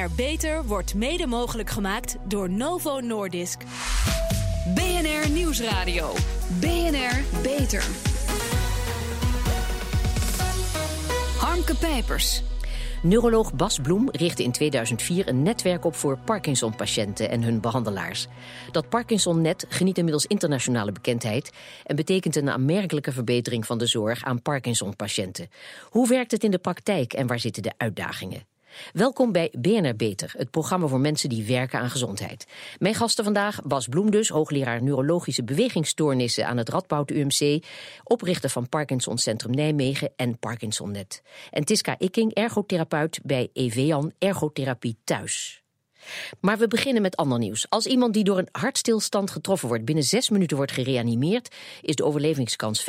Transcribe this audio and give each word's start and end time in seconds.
BNR 0.00 0.14
Beter 0.16 0.64
wordt 0.64 0.94
mede 0.94 1.26
mogelijk 1.26 1.70
gemaakt 1.70 2.16
door 2.28 2.50
Novo 2.50 3.00
Nordisk. 3.00 3.62
BNR 4.74 5.30
Nieuwsradio. 5.30 6.12
BNR 6.60 7.42
Beter. 7.42 7.84
Harmke 11.38 11.76
Pijpers. 11.76 12.42
Neuroloog 13.02 13.54
Bas 13.54 13.78
Bloem 13.78 14.08
richtte 14.10 14.42
in 14.42 14.52
2004 14.52 15.28
een 15.28 15.42
netwerk 15.42 15.84
op 15.84 15.94
voor 15.94 16.18
Parkinson-patiënten 16.18 17.30
en 17.30 17.42
hun 17.42 17.60
behandelaars. 17.60 18.26
Dat 18.72 18.88
Parkinson-net 18.88 19.66
geniet 19.68 19.98
inmiddels 19.98 20.26
internationale 20.26 20.92
bekendheid 20.92 21.52
en 21.84 21.96
betekent 21.96 22.36
een 22.36 22.50
aanmerkelijke 22.50 23.12
verbetering 23.12 23.66
van 23.66 23.78
de 23.78 23.86
zorg 23.86 24.24
aan 24.24 24.42
Parkinson-patiënten. 24.42 25.48
Hoe 25.90 26.08
werkt 26.08 26.30
het 26.30 26.44
in 26.44 26.50
de 26.50 26.58
praktijk 26.58 27.12
en 27.12 27.26
waar 27.26 27.40
zitten 27.40 27.62
de 27.62 27.72
uitdagingen? 27.76 28.49
Welkom 28.92 29.32
bij 29.32 29.52
BNR 29.58 29.96
Beter, 29.96 30.34
het 30.36 30.50
programma 30.50 30.86
voor 30.86 31.00
mensen 31.00 31.28
die 31.28 31.46
werken 31.46 31.80
aan 31.80 31.90
gezondheid. 31.90 32.46
Mijn 32.78 32.94
gasten 32.94 33.24
vandaag 33.24 33.62
Bas 33.62 33.86
Bloem 33.86 34.10
dus, 34.10 34.28
hoogleraar 34.28 34.82
neurologische 34.82 35.44
bewegingsstoornissen 35.44 36.46
aan 36.46 36.56
het 36.56 36.68
Radboud 36.68 37.10
UMC, 37.10 37.64
oprichter 38.04 38.50
van 38.50 38.68
Parkinson 38.68 39.18
Centrum 39.18 39.54
Nijmegen 39.54 40.12
en 40.16 40.38
Parkinsonnet. 40.38 41.22
En 41.50 41.64
Tiska 41.64 41.94
Ikking, 41.98 42.34
ergotherapeut 42.34 43.20
bij 43.22 43.48
Evean 43.52 44.12
Ergotherapie 44.18 44.96
Thuis. 45.04 45.62
Maar 46.40 46.58
we 46.58 46.68
beginnen 46.68 47.02
met 47.02 47.16
ander 47.16 47.38
nieuws. 47.38 47.66
Als 47.68 47.86
iemand 47.86 48.14
die 48.14 48.24
door 48.24 48.38
een 48.38 48.48
hartstilstand 48.52 49.30
getroffen 49.30 49.68
wordt 49.68 49.84
binnen 49.84 50.04
zes 50.04 50.30
minuten 50.30 50.56
wordt 50.56 50.72
gereanimeerd, 50.72 51.54
is 51.82 51.94
de 51.94 52.04
overlevingskans 52.04 52.82
50%. 52.82 52.84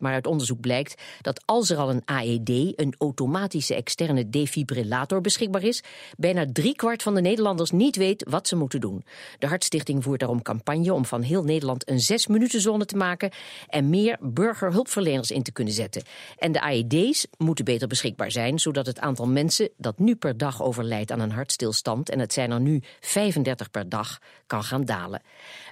Maar 0.00 0.12
uit 0.12 0.26
onderzoek 0.26 0.60
blijkt 0.60 1.02
dat 1.20 1.42
als 1.44 1.70
er 1.70 1.76
al 1.76 1.90
een 1.90 2.02
AED, 2.04 2.48
een 2.48 2.94
automatische 2.98 3.74
externe 3.74 4.30
defibrillator, 4.30 5.20
beschikbaar 5.20 5.62
is, 5.62 5.82
bijna 6.16 6.44
driekwart 6.52 7.02
van 7.02 7.14
de 7.14 7.20
Nederlanders 7.20 7.70
niet 7.70 7.96
weet 7.96 8.26
wat 8.28 8.48
ze 8.48 8.56
moeten 8.56 8.80
doen. 8.80 9.04
De 9.38 9.46
Hartstichting 9.46 10.02
voert 10.04 10.20
daarom 10.20 10.42
campagne 10.42 10.94
om 10.94 11.04
van 11.04 11.22
heel 11.22 11.42
Nederland 11.42 11.88
een 11.88 12.00
zes 12.00 12.26
minuten 12.26 12.60
zone 12.60 12.84
te 12.84 12.96
maken 12.96 13.30
en 13.68 13.88
meer 13.90 14.16
burgerhulpverleners 14.20 15.30
in 15.30 15.42
te 15.42 15.52
kunnen 15.52 15.74
zetten. 15.74 16.02
En 16.36 16.52
de 16.52 16.60
AED's 16.60 17.26
moeten 17.36 17.64
beter 17.64 17.88
beschikbaar 17.88 18.30
zijn, 18.30 18.58
zodat 18.58 18.86
het 18.86 19.00
aantal 19.00 19.26
mensen 19.26 19.70
dat 19.76 19.98
nu 19.98 20.16
per 20.16 20.36
dag 20.36 20.62
overlijdt 20.62 21.12
aan 21.12 21.20
een 21.20 21.30
hartstilstand 21.30 22.10
en 22.10 22.18
het 22.18 22.27
zijn 22.32 22.50
er 22.50 22.60
nu 22.60 22.82
35 23.00 23.70
per 23.70 23.88
dag, 23.88 24.18
kan 24.46 24.64
gaan 24.64 24.84
dalen. 24.84 25.22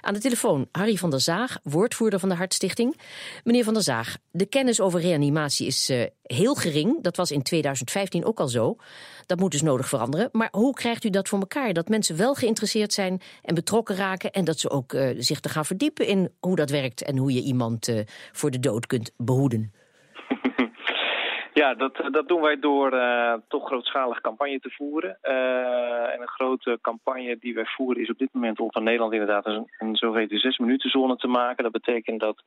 Aan 0.01 0.13
de 0.13 0.19
telefoon 0.19 0.67
Harry 0.71 0.95
van 0.95 1.09
der 1.09 1.21
Zaag, 1.21 1.57
woordvoerder 1.63 2.19
van 2.19 2.29
de 2.29 2.35
Hartstichting. 2.35 2.99
Meneer 3.43 3.63
van 3.63 3.73
der 3.73 3.83
Zaag, 3.83 4.17
de 4.31 4.45
kennis 4.45 4.81
over 4.81 4.99
reanimatie 4.99 5.67
is 5.67 5.89
uh, 5.89 6.05
heel 6.23 6.55
gering. 6.55 7.03
Dat 7.03 7.15
was 7.15 7.31
in 7.31 7.41
2015 7.41 8.25
ook 8.25 8.39
al 8.39 8.47
zo. 8.47 8.75
Dat 9.25 9.39
moet 9.39 9.51
dus 9.51 9.61
nodig 9.61 9.87
veranderen. 9.87 10.29
Maar 10.31 10.49
hoe 10.51 10.73
krijgt 10.73 11.03
u 11.03 11.09
dat 11.09 11.27
voor 11.27 11.39
elkaar? 11.39 11.73
Dat 11.73 11.89
mensen 11.89 12.17
wel 12.17 12.33
geïnteresseerd 12.33 12.93
zijn 12.93 13.21
en 13.41 13.55
betrokken 13.55 13.95
raken... 13.95 14.31
en 14.31 14.45
dat 14.45 14.59
ze 14.59 14.69
ook 14.69 14.93
uh, 14.93 15.15
zich 15.17 15.39
te 15.39 15.49
gaan 15.49 15.65
verdiepen 15.65 16.07
in 16.07 16.31
hoe 16.39 16.55
dat 16.55 16.69
werkt... 16.69 17.03
en 17.03 17.17
hoe 17.17 17.33
je 17.33 17.41
iemand 17.41 17.87
uh, 17.87 17.99
voor 18.31 18.51
de 18.51 18.59
dood 18.59 18.85
kunt 18.85 19.11
behoeden. 19.17 19.73
Ja, 21.57 21.73
dat, 21.73 21.95
dat 22.11 22.27
doen 22.27 22.41
wij 22.41 22.59
door 22.59 22.93
uh, 22.93 23.33
toch 23.47 23.65
grootschalig 23.65 24.21
campagne 24.21 24.59
te 24.59 24.69
voeren. 24.69 25.17
Uh, 25.23 26.13
en 26.13 26.21
een 26.21 26.27
grote 26.27 26.77
campagne 26.81 27.37
die 27.39 27.53
wij 27.53 27.65
voeren 27.65 28.01
is 28.01 28.09
op 28.09 28.17
dit 28.17 28.33
moment 28.33 28.59
om 28.59 28.71
van 28.71 28.83
Nederland 28.83 29.13
inderdaad 29.13 29.45
een, 29.45 29.71
een 29.77 29.95
zogeheten 29.95 30.39
zes 30.39 30.57
minuten 30.57 30.89
zone 30.89 31.15
te 31.15 31.27
maken. 31.27 31.63
Dat 31.63 31.71
betekent 31.71 32.19
dat 32.19 32.43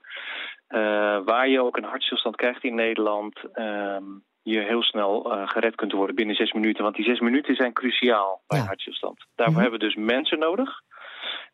uh, 0.69 0.79
waar 1.25 1.49
je 1.49 1.63
ook 1.63 1.77
een 1.77 1.85
hartstilstand 1.85 2.37
krijgt 2.37 2.65
in 2.65 2.75
Nederland, 2.75 3.41
ehm, 3.53 4.05
je 4.43 4.61
heel 4.61 4.83
snel 4.83 5.23
gered 5.45 5.75
kunt 5.75 5.93
worden 5.93 6.17
binnen 6.17 6.37
zes 6.37 6.53
minuten. 6.53 6.83
Want 6.83 6.97
die 6.97 7.05
zes 7.05 7.21
minuten 7.21 7.55
zijn 7.55 7.73
cruciaal 7.73 8.43
bij 8.47 8.61
hartstilstand. 8.61 9.19
Daarvoor 9.19 9.47
mm 9.47 9.53
-hmm. 9.53 9.63
hebben 9.63 9.81
we 9.81 9.95
dus 9.95 10.15
mensen 10.15 10.39
nodig. 10.39 10.81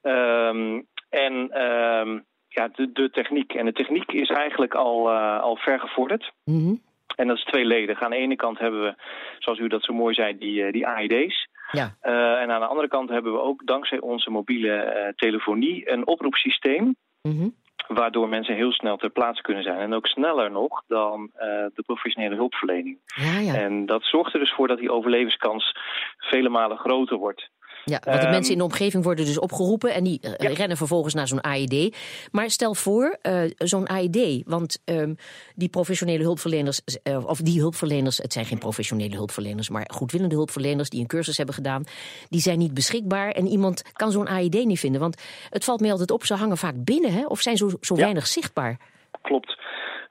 Um, 0.03 0.87
en 1.09 1.63
um, 1.63 2.25
ja, 2.49 2.69
de, 2.69 2.93
de, 2.93 3.11
techniek. 3.11 3.53
En 3.53 3.65
de 3.65 3.73
techniek 3.73 4.13
is 4.13 4.29
eigenlijk 4.29 4.75
al, 4.75 5.11
al 5.21 5.57
ver 5.57 5.81
gevorderd. 5.81 6.33
Mm 6.45 6.65
-hmm. 6.65 6.86
En 7.17 7.27
dat 7.27 7.37
is 7.37 7.45
tweeledig. 7.45 8.03
Aan 8.03 8.11
de 8.11 8.17
ene 8.17 8.37
kant 8.37 8.59
hebben 8.59 8.83
we, 8.83 8.95
zoals 9.39 9.59
u 9.59 9.69
dat 9.69 9.85
zo 9.85 9.95
mooi 9.95 10.15
zei, 10.15 10.39
die, 10.39 10.73
die 10.73 10.87
AED's. 10.87 11.49
Ja. 11.71 11.97
Uh, 12.03 12.41
en 12.41 12.51
aan 12.51 12.61
de 12.61 12.67
andere 12.67 12.89
kant 12.89 13.09
hebben 13.09 13.33
we 13.33 13.41
ook 13.41 13.67
dankzij 13.67 14.01
onze 14.01 14.31
mobiele 14.31 14.95
uh, 14.97 15.13
telefonie 15.17 15.91
een 15.91 16.07
oproepsysteem. 16.07 16.97
Mm 17.23 17.39
-hmm. 17.39 17.55
Waardoor 17.87 18.29
mensen 18.29 18.55
heel 18.55 18.73
snel 18.73 18.97
ter 18.97 19.11
plaatse 19.11 19.43
kunnen 19.43 19.63
zijn. 19.63 19.79
En 19.79 19.95
ook 19.95 20.07
sneller 20.07 20.51
nog 20.51 20.83
dan 20.87 21.21
uh, 21.23 21.41
de 21.75 21.83
professionele 21.87 22.35
hulpverlening. 22.35 22.99
Ja, 23.05 23.39
ja. 23.39 23.55
En 23.55 23.87
dat 23.87 24.03
zorgt 24.05 24.35
er 24.35 24.41
dus 24.41 24.53
voor 24.53 24.69
dat 24.69 24.79
die 24.79 24.93
overlevingskans 24.93 25.73
vele 26.19 26.49
malen 26.49 26.79
groter 26.79 27.17
wordt. 27.17 27.51
Ja, 27.91 28.01
want 28.05 28.21
de 28.21 28.27
um, 28.27 28.33
mensen 28.33 28.53
in 28.53 28.59
de 28.59 28.65
omgeving 28.65 29.05
worden 29.05 29.25
dus 29.25 29.39
opgeroepen 29.39 29.95
en 29.95 30.05
die 30.05 30.19
ja. 30.23 30.49
rennen 30.49 30.77
vervolgens 30.77 31.15
naar 31.15 31.29
zo'n 31.29 31.41
AED. 31.41 31.97
Maar 32.31 32.51
stel 32.51 32.75
voor, 32.75 33.19
uh, 33.23 33.43
zo'n 33.59 33.89
AED, 33.89 34.43
want 34.45 34.83
um, 34.85 35.17
die 35.55 35.69
professionele 35.69 36.23
hulpverleners, 36.23 36.81
uh, 37.03 37.27
of 37.27 37.39
die 37.39 37.61
hulpverleners, 37.61 38.19
het 38.19 38.33
zijn 38.33 38.45
geen 38.45 38.59
professionele 38.59 39.17
hulpverleners, 39.17 39.69
maar 39.69 39.91
goedwillende 39.93 40.35
hulpverleners 40.35 40.89
die 40.89 41.01
een 41.01 41.07
cursus 41.07 41.37
hebben 41.37 41.55
gedaan, 41.55 41.85
die 42.29 42.41
zijn 42.41 42.59
niet 42.59 42.75
beschikbaar 42.75 43.31
en 43.31 43.47
iemand 43.47 43.83
kan 43.93 44.11
zo'n 44.11 44.29
AED 44.29 44.65
niet 44.65 44.81
vinden. 44.81 45.01
Want 45.01 45.23
het 45.51 45.65
valt 45.65 45.81
mij 45.81 45.91
altijd 45.91 46.11
op, 46.11 46.25
ze 46.25 46.35
hangen 46.35 46.57
vaak 46.57 46.75
binnen 46.77 47.13
hè, 47.13 47.27
of 47.27 47.41
zijn 47.41 47.57
zo, 47.57 47.71
zo 47.81 47.95
ja. 47.95 48.01
weinig 48.01 48.27
zichtbaar. 48.27 48.79
Klopt. 49.23 49.59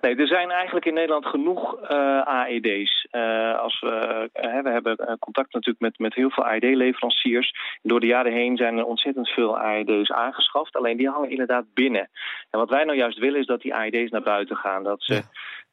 Nee, 0.06 0.16
er 0.16 0.28
zijn 0.28 0.52
eigenlijk 0.52 0.86
in 0.86 0.94
Nederland 0.94 1.26
genoeg 1.26 1.82
uh, 1.82 2.22
AED's. 2.22 3.08
Uh, 3.12 3.60
als 3.60 3.80
we, 3.80 4.30
uh, 4.36 4.62
we 4.62 4.70
hebben 4.70 5.18
contact 5.20 5.54
natuurlijk 5.54 5.80
met, 5.80 6.00
met 6.00 6.14
heel 6.14 6.30
veel 6.30 6.46
AED-leveranciers. 6.46 7.54
Door 7.82 8.00
de 8.00 8.08
jaren 8.08 8.32
heen 8.32 8.58
zijn 8.58 8.78
er 8.78 8.86
ontzettend 8.86 9.30
veel 9.30 9.58
AED's 9.58 10.12
aangeschaft. 10.12 10.76
Alleen 10.76 10.98
die 10.98 11.10
hangen 11.10 11.30
inderdaad 11.30 11.66
binnen. 11.74 12.10
En 12.50 12.60
wat 12.60 12.70
wij 12.70 12.84
nou 12.84 12.98
juist 12.98 13.20
willen 13.20 13.40
is 13.40 13.46
dat 13.46 13.62
die 13.62 13.76
AED's 13.76 14.12
naar 14.12 14.22
buiten 14.22 14.56
gaan. 14.56 14.84
Dat 14.84 15.04
ze 15.04 15.22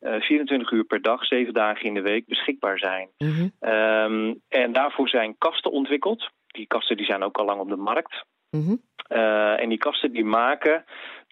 ja. 0.01 0.21
24 0.21 0.71
uur 0.71 0.85
per 0.85 1.03
dag, 1.03 1.25
7 1.25 1.55
dagen 1.55 1.85
in 1.85 1.95
de 1.95 2.03
week 2.03 2.27
beschikbaar 2.27 2.79
zijn. 2.79 3.09
Mm 3.19 3.29
-hmm. 3.29 3.71
um, 3.71 4.41
en 4.49 4.73
daarvoor 4.73 5.09
zijn 5.09 5.35
kasten 5.39 5.71
ontwikkeld. 5.71 6.31
Die 6.47 6.67
kasten 6.67 6.97
die 6.97 7.07
zijn 7.07 7.23
ook 7.23 7.39
al 7.39 7.45
lang 7.45 7.61
op 7.61 7.69
de 7.69 7.77
markt. 7.77 8.25
Mm 8.51 8.65
-hmm. 8.65 8.81
en 9.57 9.69
die 9.69 9.79
kasten 9.79 10.13
die 10.13 10.25
maken 10.25 10.85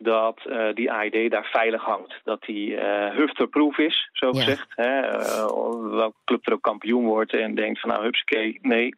dat 0.02 0.40
uh, 0.46 0.74
die 0.74 0.92
AED 0.92 1.30
daar 1.30 1.48
veilig 1.52 1.84
hangt. 1.84 2.20
Dat 2.24 2.42
die 2.42 2.70
uh, 2.70 3.10
hufterproof 3.10 3.78
is, 3.78 4.08
zo 4.12 4.32
gezegd. 4.32 4.72
Ja. 4.76 4.84
Hè? 4.84 5.18
Uh, 5.18 5.90
welke 5.90 6.16
club 6.24 6.46
er 6.46 6.52
ook 6.52 6.62
kampioen 6.62 7.04
wordt 7.04 7.32
en 7.32 7.54
denkt 7.54 7.80
van 7.80 7.90
nou 7.90 8.02
hupsakee, 8.02 8.58
nee, 8.62 8.94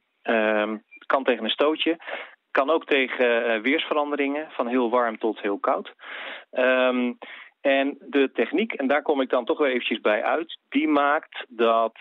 kan 1.07 1.25
tegen 1.25 1.45
een 1.45 1.51
stootje. 1.51 1.97
Kan 2.51 2.71
ook 2.71 2.85
tegen 2.85 3.63
weersveranderingen, 3.63 4.49
van 4.51 4.67
heel 4.67 4.91
warm 4.91 5.19
tot 5.19 5.41
heel 5.41 5.59
koud. 5.59 5.93
Um, 6.51 7.19
en 7.61 7.97
de 8.01 8.31
techniek, 8.33 8.73
en 8.73 8.87
daar 8.87 9.03
kom 9.03 9.21
ik 9.21 9.31
dan 9.31 9.45
toch 9.45 9.59
wel 9.59 9.69
eventjes 9.69 10.01
bij 10.01 10.23
uit, 10.25 10.59
die 10.69 10.89
maakt 10.89 11.45
dat 11.49 11.99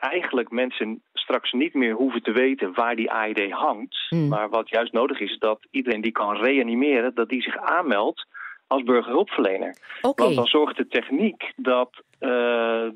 eigenlijk 0.00 0.50
mensen 0.50 1.02
straks 1.26 1.52
niet 1.52 1.74
meer 1.74 1.94
hoeven 1.94 2.22
te 2.22 2.32
weten 2.32 2.74
waar 2.74 2.96
die 2.96 3.10
AED 3.10 3.50
hangt. 3.50 3.96
Mm. 4.10 4.28
Maar 4.28 4.48
wat 4.48 4.68
juist 4.68 4.92
nodig 4.92 5.20
is, 5.20 5.38
dat 5.38 5.58
iedereen 5.70 6.00
die 6.00 6.12
kan 6.12 6.36
reanimeren, 6.36 7.14
dat 7.14 7.28
die 7.28 7.42
zich 7.42 7.56
aanmeldt 7.56 8.26
als 8.66 8.82
burgerhulpverlener. 8.82 9.76
Okay. 10.00 10.24
Want 10.26 10.36
dan 10.36 10.46
zorgt 10.46 10.76
de 10.76 10.86
techniek 10.88 11.52
dat 11.56 11.90
uh, 11.92 12.30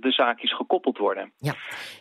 de 0.00 0.10
zaakjes 0.10 0.56
gekoppeld 0.56 0.98
worden. 0.98 1.32
Ja, 1.38 1.54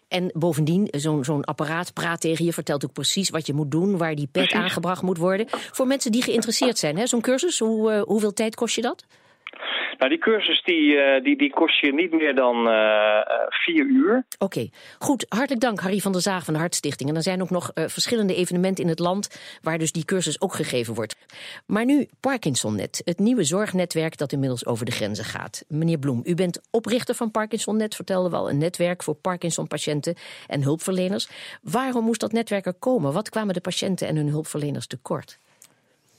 en 0.07 0.31
bovendien, 0.33 0.87
zo'n 0.91 1.23
zo'n 1.23 1.43
apparaat 1.43 1.93
praat 1.93 2.21
tegen 2.21 2.45
je, 2.45 2.53
vertelt 2.53 2.85
ook 2.85 2.93
precies 2.93 3.29
wat 3.29 3.45
je 3.47 3.53
moet 3.53 3.71
doen, 3.71 3.97
waar 3.97 4.15
die 4.15 4.29
pet 4.31 4.43
precies. 4.43 4.59
aangebracht 4.59 5.01
moet 5.01 5.17
worden. 5.17 5.45
Voor 5.49 5.87
mensen 5.87 6.11
die 6.11 6.23
geïnteresseerd 6.23 6.77
zijn, 6.77 7.07
zo'n 7.07 7.21
cursus, 7.21 7.59
hoe, 7.59 7.91
uh, 7.91 8.01
hoeveel 8.01 8.33
tijd 8.33 8.55
kost 8.55 8.75
je 8.75 8.81
dat? 8.81 9.05
Nou, 9.97 10.11
die 10.11 10.19
cursus 10.19 10.63
die, 10.63 10.95
uh, 10.95 11.23
die, 11.23 11.37
die 11.37 11.49
kost 11.49 11.79
je 11.79 11.93
niet 11.93 12.11
meer 12.11 12.35
dan 12.35 12.67
uh, 12.67 13.19
vier 13.49 13.85
uur. 13.85 14.25
Oké, 14.37 14.69
goed. 14.99 15.25
Hartelijk 15.29 15.61
dank 15.61 15.79
Harry 15.79 15.99
van 15.99 16.11
der 16.11 16.21
Zaag 16.21 16.43
van 16.43 16.53
de 16.53 16.59
Hartstichting. 16.59 17.09
En 17.09 17.15
er 17.15 17.21
zijn 17.21 17.41
ook 17.41 17.49
nog 17.49 17.71
verschillende 17.73 18.35
evenementen 18.35 18.83
in 18.83 18.89
het 18.89 18.99
land 18.99 19.39
waar 19.61 19.77
dus 19.77 19.91
die 19.91 20.05
cursus 20.05 20.41
ook 20.41 20.53
gegeven 20.53 20.93
wordt. 20.93 21.15
Maar 21.65 21.85
nu 21.85 22.07
Parkinsonnet, 22.19 23.01
het 23.05 23.19
nieuwe 23.19 23.43
zorgnetwerk 23.43 24.17
dat 24.17 24.31
inmiddels 24.31 24.65
over 24.65 24.85
de 24.85 24.91
grenzen 24.91 25.25
gaat. 25.25 25.65
Meneer 25.67 25.99
Bloem, 25.99 26.21
u 26.23 26.35
bent 26.35 26.61
oprichter 26.71 27.15
van 27.15 27.31
Parkinsonnet, 27.31 27.95
vertelde 27.95 28.29
wel, 28.29 28.49
een 28.49 28.57
netwerk 28.57 29.03
voor 29.03 29.15
Parkinson-patiënten 29.15 30.15
en 30.47 30.63
hulpverleners. 30.63 31.29
Waarom 31.61 32.05
moest 32.05 32.19
dat 32.19 32.31
netwerk 32.31 32.65
er 32.65 32.73
komen? 32.73 33.13
Wat 33.13 33.29
kwamen 33.29 33.53
de 33.53 33.61
patiënten 33.61 34.07
en 34.07 34.15
hun 34.15 34.29
hulpverleners 34.29 34.87
tekort? 34.87 35.39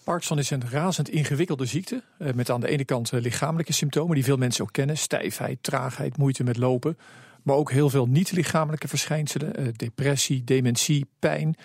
Parkinson 0.04 0.38
is 0.38 0.50
een 0.50 0.68
razend 0.70 1.08
ingewikkelde 1.08 1.64
ziekte. 1.64 2.02
Met 2.34 2.50
aan 2.50 2.60
de 2.60 2.68
ene 2.68 2.84
kant 2.84 3.12
lichamelijke 3.12 3.72
symptomen 3.72 4.14
die 4.14 4.24
veel 4.24 4.36
mensen 4.36 4.64
ook 4.64 4.72
kennen. 4.72 4.98
Stijfheid, 4.98 5.58
traagheid, 5.62 6.16
moeite 6.16 6.44
met 6.44 6.56
lopen. 6.56 6.98
Maar 7.42 7.56
ook 7.56 7.70
heel 7.70 7.90
veel 7.90 8.06
niet-lichamelijke 8.06 8.88
verschijnselen. 8.88 9.74
Depressie, 9.76 10.44
dementie, 10.44 11.06
pijn. 11.18 11.56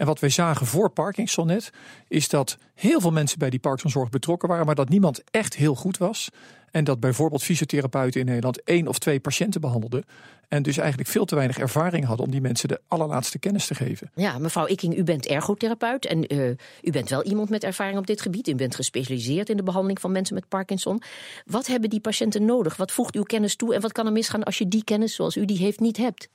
En 0.00 0.06
wat 0.06 0.20
wij 0.20 0.28
zagen 0.28 0.66
voor 0.66 0.90
Parkinsonnet 0.90 1.70
is 2.08 2.28
dat 2.28 2.56
heel 2.74 3.00
veel 3.00 3.10
mensen 3.10 3.38
bij 3.38 3.50
die 3.50 3.58
Parkinsonzorg 3.58 4.08
betrokken 4.08 4.48
waren, 4.48 4.66
maar 4.66 4.74
dat 4.74 4.88
niemand 4.88 5.22
echt 5.30 5.56
heel 5.56 5.74
goed 5.74 5.98
was. 5.98 6.28
En 6.70 6.84
dat 6.84 7.00
bijvoorbeeld 7.00 7.42
fysiotherapeuten 7.42 8.20
in 8.20 8.26
Nederland 8.26 8.62
één 8.62 8.88
of 8.88 8.98
twee 8.98 9.20
patiënten 9.20 9.60
behandelden. 9.60 10.04
En 10.48 10.62
dus 10.62 10.78
eigenlijk 10.78 11.08
veel 11.08 11.24
te 11.24 11.34
weinig 11.34 11.58
ervaring 11.58 12.04
hadden 12.04 12.26
om 12.26 12.32
die 12.32 12.40
mensen 12.40 12.68
de 12.68 12.80
allerlaatste 12.88 13.38
kennis 13.38 13.66
te 13.66 13.74
geven. 13.74 14.10
Ja, 14.14 14.38
mevrouw 14.38 14.66
Ikking, 14.66 14.96
u 14.96 15.04
bent 15.04 15.26
ergotherapeut 15.26 16.06
en 16.06 16.34
uh, 16.34 16.48
u 16.82 16.90
bent 16.90 17.08
wel 17.08 17.24
iemand 17.24 17.50
met 17.50 17.64
ervaring 17.64 17.98
op 17.98 18.06
dit 18.06 18.20
gebied. 18.20 18.48
U 18.48 18.54
bent 18.54 18.74
gespecialiseerd 18.74 19.48
in 19.48 19.56
de 19.56 19.62
behandeling 19.62 20.00
van 20.00 20.12
mensen 20.12 20.34
met 20.34 20.48
Parkinson. 20.48 21.02
Wat 21.44 21.66
hebben 21.66 21.90
die 21.90 22.00
patiënten 22.00 22.44
nodig? 22.44 22.76
Wat 22.76 22.92
voegt 22.92 23.14
uw 23.14 23.22
kennis 23.22 23.56
toe 23.56 23.74
en 23.74 23.80
wat 23.80 23.92
kan 23.92 24.06
er 24.06 24.12
misgaan 24.12 24.42
als 24.42 24.58
je 24.58 24.68
die 24.68 24.84
kennis 24.84 25.14
zoals 25.14 25.36
u 25.36 25.44
die 25.44 25.58
heeft 25.58 25.80
niet 25.80 25.96
hebt? 25.96 26.28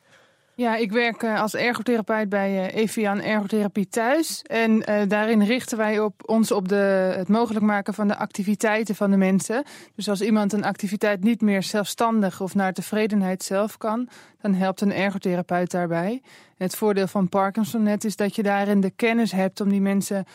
Ja, 0.58 0.76
ik 0.76 0.92
werk 0.92 1.24
uh, 1.24 1.42
als 1.42 1.54
ergotherapeut 1.54 2.30
bij 2.30 2.52
uh, 2.52 2.82
Evian 2.82 3.22
Ergotherapie 3.22 3.88
Thuis. 3.88 4.42
En 4.42 4.72
uh, 4.72 5.02
daarin 5.08 5.44
richten 5.44 5.78
wij 5.78 6.00
op, 6.00 6.30
ons 6.30 6.52
op 6.52 6.68
de, 6.68 7.14
het 7.18 7.28
mogelijk 7.28 7.66
maken 7.66 7.94
van 7.94 8.08
de 8.08 8.18
activiteiten 8.18 8.96
van 8.96 9.12
de 9.12 9.18
mensen. 9.18 9.64
Dus 9.96 10.10
als 10.10 10.22
iemand 10.22 10.54
een 10.54 10.64
activiteit 10.64 11.24
niet 11.24 11.42
meer 11.42 11.64
zelfstandig 11.64 12.42
of 12.42 12.56
naar 12.56 12.74
tevredenheid 12.74 13.44
zelf 13.44 13.78
kan, 13.78 14.10
dan 14.42 14.54
helpt 14.54 14.82
een 14.82 14.94
ergotherapeut 14.94 15.72
daarbij. 15.72 16.22
het 16.58 16.76
voordeel 16.76 17.08
van 17.08 17.30
Parkinson-net 17.30 18.04
is 18.04 18.16
dat 18.16 18.36
je 18.36 18.44
daarin 18.44 18.82
de 18.82 18.92
kennis 18.92 19.32
hebt 19.32 19.62
om 19.62 19.70
die 19.70 19.82
mensen 19.82 20.26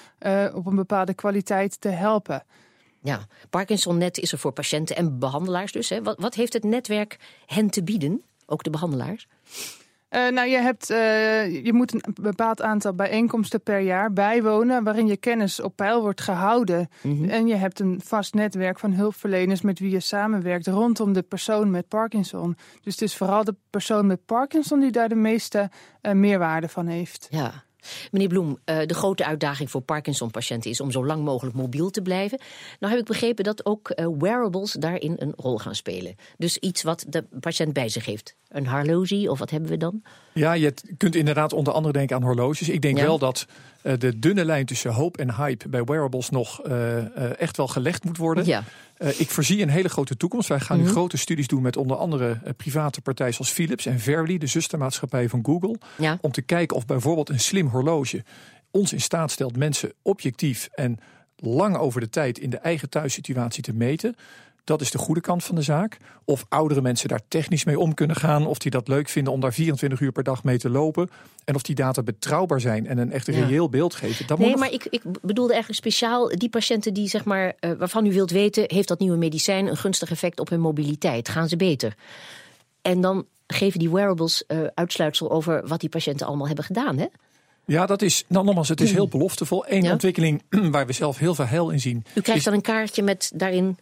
op 0.55 0.67
een 0.67 0.77
bepaalde 0.77 1.15
kwaliteit 1.15 1.81
te 1.81 1.89
helpen. 1.89 2.45
Ja, 3.03 3.27
Parkinson-net 3.51 4.19
is 4.19 4.33
er 4.33 4.39
voor 4.39 4.53
patiënten 4.53 4.97
en 4.97 5.19
behandelaars 5.19 5.73
dus. 5.73 5.89
Hè. 5.89 6.03
Wat, 6.03 6.19
wat 6.19 6.35
heeft 6.35 6.53
het 6.53 6.65
netwerk 6.65 7.19
hen 7.47 7.71
te 7.71 7.83
bieden, 7.83 8.23
ook 8.47 8.63
de 8.63 8.71
behandelaars? 8.71 9.29
Uh, 10.11 10.29
nou, 10.29 10.49
je, 10.49 10.57
hebt, 10.57 10.91
uh, 10.91 11.65
je 11.65 11.73
moet 11.73 11.93
een 11.93 12.15
bepaald 12.21 12.63
aantal 12.63 12.95
bijeenkomsten 12.95 13.63
per 13.63 13.81
jaar 13.81 14.13
bijwonen. 14.13 14.85
waarin 14.85 15.07
je 15.07 15.17
kennis 15.17 15.61
op 15.61 15.77
peil 15.77 16.01
wordt 16.01 16.21
gehouden. 16.21 16.89
Mm 17.03 17.17
-hmm. 17.17 17.29
En 17.29 17.47
je 17.47 17.55
hebt 17.55 17.81
een 17.81 18.01
vast 18.05 18.35
netwerk 18.35 18.79
van 18.79 18.93
hulpverleners 18.93 19.61
met 19.61 19.79
wie 19.79 19.91
je 19.91 20.01
samenwerkt. 20.01 20.67
rondom 20.67 21.13
de 21.13 21.23
persoon 21.23 21.71
met 21.71 21.89
Parkinson. 21.89 22.57
Dus 22.83 22.93
het 22.93 23.03
is 23.03 23.17
vooral 23.17 23.45
de 23.45 23.55
persoon 23.71 24.07
met 24.07 24.25
Parkinson 24.25 24.81
die 24.81 24.91
daar 24.91 25.09
de 25.09 25.15
meeste 25.15 25.71
uh, 26.03 26.13
meerwaarde 26.13 26.69
van 26.69 26.87
heeft. 26.87 27.27
Ja. 27.31 27.65
Meneer 28.11 28.29
Bloem, 28.29 28.59
de 28.65 28.95
grote 28.95 29.25
uitdaging 29.25 29.71
voor 29.71 29.81
Parkinson-patiënten 29.81 30.71
is 30.71 30.81
om 30.81 30.91
zo 30.91 31.07
lang 31.07 31.25
mogelijk 31.25 31.57
mobiel 31.57 31.91
te 31.91 32.03
blijven. 32.03 32.41
Nou 32.79 32.93
heb 32.93 33.03
ik 33.03 33.09
begrepen 33.09 33.45
dat 33.45 33.67
ook 33.67 33.95
wearables 34.19 34.73
daarin 34.73 35.15
een 35.19 35.33
rol 35.37 35.59
gaan 35.59 35.75
spelen. 35.75 36.15
Dus 36.37 36.59
iets 36.59 36.83
wat 36.83 37.05
de 37.09 37.25
patiënt 37.41 37.73
bij 37.73 37.89
zich 37.89 38.05
heeft. 38.05 38.37
Een 38.51 38.67
horloge 38.69 39.31
of 39.31 39.39
wat 39.39 39.51
hebben 39.51 39.71
we 39.71 39.77
dan? 39.77 40.03
Ja, 40.33 40.53
je 40.53 40.75
kunt 40.97 41.15
inderdaad 41.15 41.53
onder 41.53 41.73
andere 41.73 41.93
denken 41.93 42.17
aan 42.17 42.23
horloges. 42.23 42.69
Ik 42.69 42.83
denk 42.83 42.99
Ja. 42.99 43.05
wel 43.05 43.19
dat 43.19 43.47
eh, 43.83 43.93
de 43.99 44.19
dunne 44.19 44.45
lijn 44.45 44.67
tussen 44.67 44.93
hoop 44.93 45.17
en 45.17 45.35
hype 45.35 45.69
bij 45.69 45.85
wearables 45.85 46.31
nog 46.31 46.63
eh, 46.63 46.99
eh, 46.99 47.41
echt 47.41 47.57
wel 47.57 47.69
gelegd 47.69 48.05
moet 48.05 48.17
worden. 48.17 48.47
Ja. 48.47 48.63
Ik 48.99 49.31
voorzie 49.31 49.63
een 49.63 49.69
hele 49.69 49.89
grote 49.89 50.17
toekomst. 50.17 50.49
Wij 50.49 50.61
gaan 50.61 50.77
Mhm. 50.77 50.87
nu 50.87 50.93
grote 50.93 51.17
studies 51.17 51.47
doen 51.47 51.63
met 51.63 51.77
onder 51.77 51.97
andere 51.97 52.39
private 52.57 53.01
partijen 53.01 53.35
zoals 53.35 53.51
Philips 53.51 53.87
en 53.87 53.99
Verily, 54.01 54.39
de 54.39 54.47
zustermaatschappij 54.47 55.29
van 55.29 55.45
Google. 55.45 55.77
Ja. 55.99 56.19
Om 56.21 56.33
te 56.33 56.43
kijken 56.43 56.77
of 56.77 56.87
bijvoorbeeld 56.87 57.29
een 57.29 57.41
slim 57.41 57.67
horloge 57.67 58.25
ons 58.71 58.93
in 58.93 59.01
staat 59.01 59.31
stelt 59.31 59.57
mensen 59.57 59.93
objectief 60.03 60.69
en 60.75 60.99
lang 61.37 61.77
over 61.77 62.01
de 62.01 62.09
tijd 62.11 62.39
in 62.39 62.51
de 62.51 62.57
eigen 62.59 62.89
thuissituatie 62.89 63.63
te 63.63 63.73
meten. 63.75 64.17
Dat 64.65 64.81
is 64.81 64.91
de 64.91 64.99
goede 64.99 65.21
kant 65.21 65.45
van 65.45 65.55
de 65.55 65.63
zaak. 65.63 65.97
Of 66.25 66.45
oudere 66.49 66.81
mensen 66.81 67.09
daar 67.09 67.21
technisch 67.29 67.65
mee 67.65 67.79
om 67.79 67.95
kunnen 67.95 68.17
gaan. 68.17 68.47
Of 68.47 68.59
die 68.59 68.71
dat 68.71 68.89
leuk 68.89 69.09
vinden 69.09 69.33
om 69.33 69.41
daar 69.41 69.53
24 69.53 70.01
uur 70.01 70.13
per 70.13 70.23
dag 70.23 70.45
mee 70.45 70.59
te 70.59 70.71
lopen. 70.71 71.11
En 71.45 71.55
of 71.55 71.63
die 71.63 71.75
data 71.75 72.03
betrouwbaar 72.03 72.61
zijn 72.61 72.87
en 72.87 72.99
een 72.99 73.13
echt 73.13 73.27
Ja. 73.27 73.33
reëel 73.47 73.69
beeld 73.69 73.95
geven. 73.95 74.27
Dat 74.27 74.39
Nee, 74.39 74.49
moet 74.49 74.57
nog- 74.57 74.65
maar 74.67 74.75
ik, 74.75 74.87
ik 74.91 75.03
bedoelde 75.23 75.53
eigenlijk 75.53 75.83
speciaal 75.83 76.29
die 76.29 76.49
patiënten 76.49 76.95
die 76.95 77.09
zeg 77.09 77.25
maar, 77.25 77.53
eh, 77.61 77.71
waarvan 77.79 78.07
u 78.07 78.13
wilt 78.13 78.31
weten, 78.31 78.65
heeft 78.67 78.89
dat 78.89 78.99
nieuwe 78.99 79.17
medicijn 79.17 79.67
een 79.67 79.77
gunstig 79.77 80.11
effect 80.11 80.41
op 80.41 80.49
hun 80.49 80.61
mobiliteit? 80.61 81.29
Gaan 81.29 81.49
ze 81.49 81.57
beter? 81.57 81.95
En 82.83 83.01
dan 83.01 83.27
geven 83.47 83.79
die 83.79 83.91
wearables 83.91 84.47
eh, 84.47 84.59
uitsluitsel 84.75 85.31
over 85.31 85.69
wat 85.69 85.81
die 85.81 85.89
patiënten 85.89 86.27
allemaal 86.27 86.47
hebben 86.47 86.65
gedaan, 86.65 86.99
hè? 86.99 87.07
Ja, 87.65 87.87
dat 87.87 88.03
is, 88.03 88.25
nou 88.29 88.45
nogmaals, 88.45 88.69
het 88.69 88.81
is 88.81 88.93
heel 88.93 89.09
beloftevol. 89.09 89.65
Eén 89.69 89.83
Ja. 89.83 89.93
ontwikkeling 89.93 90.43
waar 90.71 90.87
we 90.87 90.93
zelf 90.93 91.19
heel 91.19 91.35
veel 91.35 91.47
heil 91.47 91.71
in 91.71 91.81
zien. 91.81 91.97
U 92.15 92.21
krijgt 92.21 92.35
is, 92.41 92.45
dan 92.45 92.55
een 92.55 92.61
kaartje 92.61 93.03
met 93.03 93.33
daarin. 93.35 93.77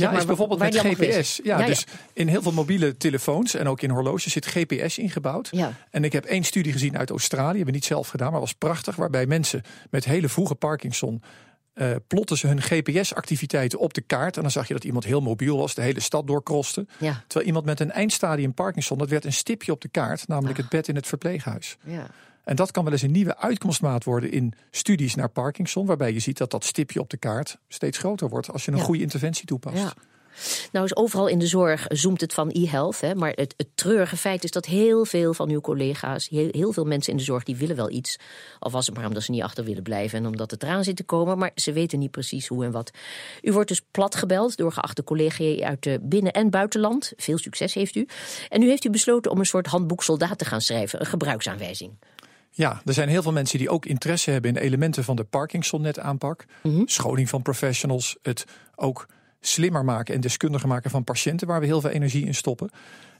Ja, 0.00 0.10
maar, 0.10 0.18
is 0.20 0.26
bijvoorbeeld 0.26 0.60
met 0.60 0.76
GPS. 0.78 1.40
Ja, 1.42 1.66
dus 1.66 1.86
in 2.12 2.28
heel 2.28 2.42
veel 2.42 2.52
mobiele 2.52 2.96
telefoons 2.96 3.54
en 3.54 3.68
ook 3.68 3.80
in 3.82 3.90
horloges 3.90 4.32
zit 4.32 4.46
GPS 4.46 4.98
ingebouwd. 4.98 5.48
Ja. 5.50 5.72
En 5.90 6.04
ik 6.04 6.12
heb 6.12 6.24
één 6.24 6.44
studie 6.44 6.72
gezien 6.72 6.98
uit 6.98 7.10
Australië, 7.10 7.46
hebben 7.46 7.66
we 7.66 7.70
niet 7.72 7.84
zelf 7.84 8.08
gedaan, 8.08 8.30
maar 8.32 8.40
was 8.40 8.52
prachtig. 8.54 8.96
Waarbij 8.96 9.26
mensen 9.26 9.62
met 9.90 10.04
hele 10.04 10.28
vroege 10.28 10.54
Parkinson. 10.54 11.22
eh, 11.74 11.90
plotten 12.06 12.36
ze 12.36 12.46
hun 12.46 12.60
GPS-activiteiten 12.62 13.78
op 13.78 13.94
de 13.94 14.00
kaart. 14.00 14.36
En 14.36 14.42
dan 14.42 14.50
zag 14.50 14.68
je 14.68 14.74
dat 14.74 14.84
iemand 14.84 15.04
heel 15.04 15.20
mobiel 15.20 15.56
was, 15.56 15.74
de 15.74 15.82
hele 15.82 16.00
stad 16.00 16.26
doorkroste. 16.26 16.86
Ja, 16.98 17.22
Terwijl 17.26 17.46
iemand 17.46 17.64
met 17.64 17.80
een 17.80 17.90
eindstadium 17.90 18.54
Parkinson, 18.54 18.98
dat 18.98 19.08
werd 19.08 19.24
een 19.24 19.32
stipje 19.32 19.72
op 19.72 19.80
de 19.80 19.88
kaart, 19.88 20.28
namelijk 20.28 20.58
het 20.58 20.68
bed 20.68 20.88
in 20.88 20.94
het 20.94 21.06
verpleeghuis. 21.06 21.76
ja. 21.84 22.06
En 22.44 22.56
dat 22.56 22.70
kan 22.70 22.84
wel 22.84 22.92
eens 22.92 23.02
een 23.02 23.12
nieuwe 23.12 23.36
uitkomstmaat 23.38 24.04
worden 24.04 24.30
in 24.30 24.54
studies 24.70 25.14
naar 25.14 25.28
Parkinson, 25.28 25.86
waarbij 25.86 26.12
je 26.12 26.18
ziet 26.20 26.38
dat 26.38 26.50
dat 26.50 26.64
stipje 26.64 27.00
op 27.00 27.10
de 27.10 27.16
kaart 27.16 27.58
steeds 27.68 27.98
groter 27.98 28.28
wordt 28.28 28.50
als 28.52 28.64
je 28.64 28.70
een 28.70 28.76
Ja. 28.76 28.82
goede 28.84 29.02
interventie 29.02 29.46
toepast. 29.46 29.76
Ja. 29.76 29.92
Nou 30.72 30.84
is 30.84 30.96
overal 30.96 31.26
in 31.26 31.38
de 31.38 31.46
zorg 31.46 31.84
zoomt 31.88 32.20
het 32.20 32.34
van 32.34 32.50
e-health. 32.52 33.00
Hè, 33.00 33.14
maar 33.14 33.32
het, 33.34 33.54
het 33.56 33.68
treurige 33.74 34.16
feit 34.16 34.44
is 34.44 34.50
dat 34.50 34.66
heel 34.66 35.04
veel 35.04 35.34
van 35.34 35.50
uw 35.50 35.60
collega's, 35.60 36.28
heel, 36.28 36.48
heel 36.50 36.72
veel 36.72 36.84
mensen 36.84 37.12
in 37.12 37.18
de 37.18 37.24
zorg, 37.24 37.42
die 37.44 37.56
willen 37.56 37.76
wel 37.76 37.90
iets. 37.90 38.18
Al 38.58 38.70
was 38.70 38.86
het 38.86 38.96
maar 38.96 39.06
omdat 39.06 39.22
ze 39.22 39.30
niet 39.30 39.42
achter 39.42 39.64
willen 39.64 39.82
blijven 39.82 40.18
en 40.18 40.26
omdat 40.26 40.50
het 40.50 40.62
eraan 40.62 40.84
zit 40.84 40.96
te 40.96 41.04
komen. 41.04 41.38
Maar 41.38 41.50
ze 41.54 41.72
weten 41.72 41.98
niet 41.98 42.10
precies 42.10 42.46
hoe 42.46 42.64
en 42.64 42.70
wat. 42.70 42.90
U 43.42 43.52
wordt 43.52 43.68
dus 43.68 43.82
plat 43.90 44.14
gebeld 44.14 44.56
door 44.56 44.72
geachte 44.72 45.04
collega's 45.04 45.60
uit 45.60 45.82
de 45.82 45.98
binnen- 46.02 46.32
en 46.32 46.50
buitenland. 46.50 47.12
Veel 47.16 47.38
succes 47.38 47.74
heeft 47.74 47.94
u. 47.94 48.06
En 48.48 48.60
nu 48.60 48.68
heeft 48.68 48.84
u 48.84 48.90
besloten 48.90 49.30
om 49.30 49.38
een 49.38 49.46
soort 49.46 49.66
handboek 49.66 50.02
soldaat 50.02 50.38
te 50.38 50.44
gaan 50.44 50.60
schrijven. 50.60 51.00
Een 51.00 51.06
gebruiksaanwijzing. 51.06 51.92
Ja, 52.56 52.82
er 52.84 52.92
zijn 52.94 53.08
heel 53.08 53.22
veel 53.22 53.32
mensen 53.32 53.58
die 53.58 53.70
ook 53.70 53.86
interesse 53.86 54.30
hebben 54.30 54.50
in 54.50 54.62
elementen 54.62 55.04
van 55.04 55.16
de 55.16 55.24
Parkinson-net 55.24 55.98
aanpak. 55.98 56.44
Mhm. 56.62 56.82
Scholing 56.84 57.28
van 57.28 57.42
professionals, 57.42 58.16
het 58.22 58.44
ook 58.74 59.06
slimmer 59.40 59.84
maken 59.84 60.14
en 60.14 60.20
deskundiger 60.20 60.68
maken 60.68 60.90
van 60.90 61.04
patiënten, 61.04 61.46
waar 61.46 61.60
we 61.60 61.66
heel 61.66 61.80
veel 61.80 61.90
energie 61.90 62.26
in 62.26 62.34
stoppen. 62.34 62.70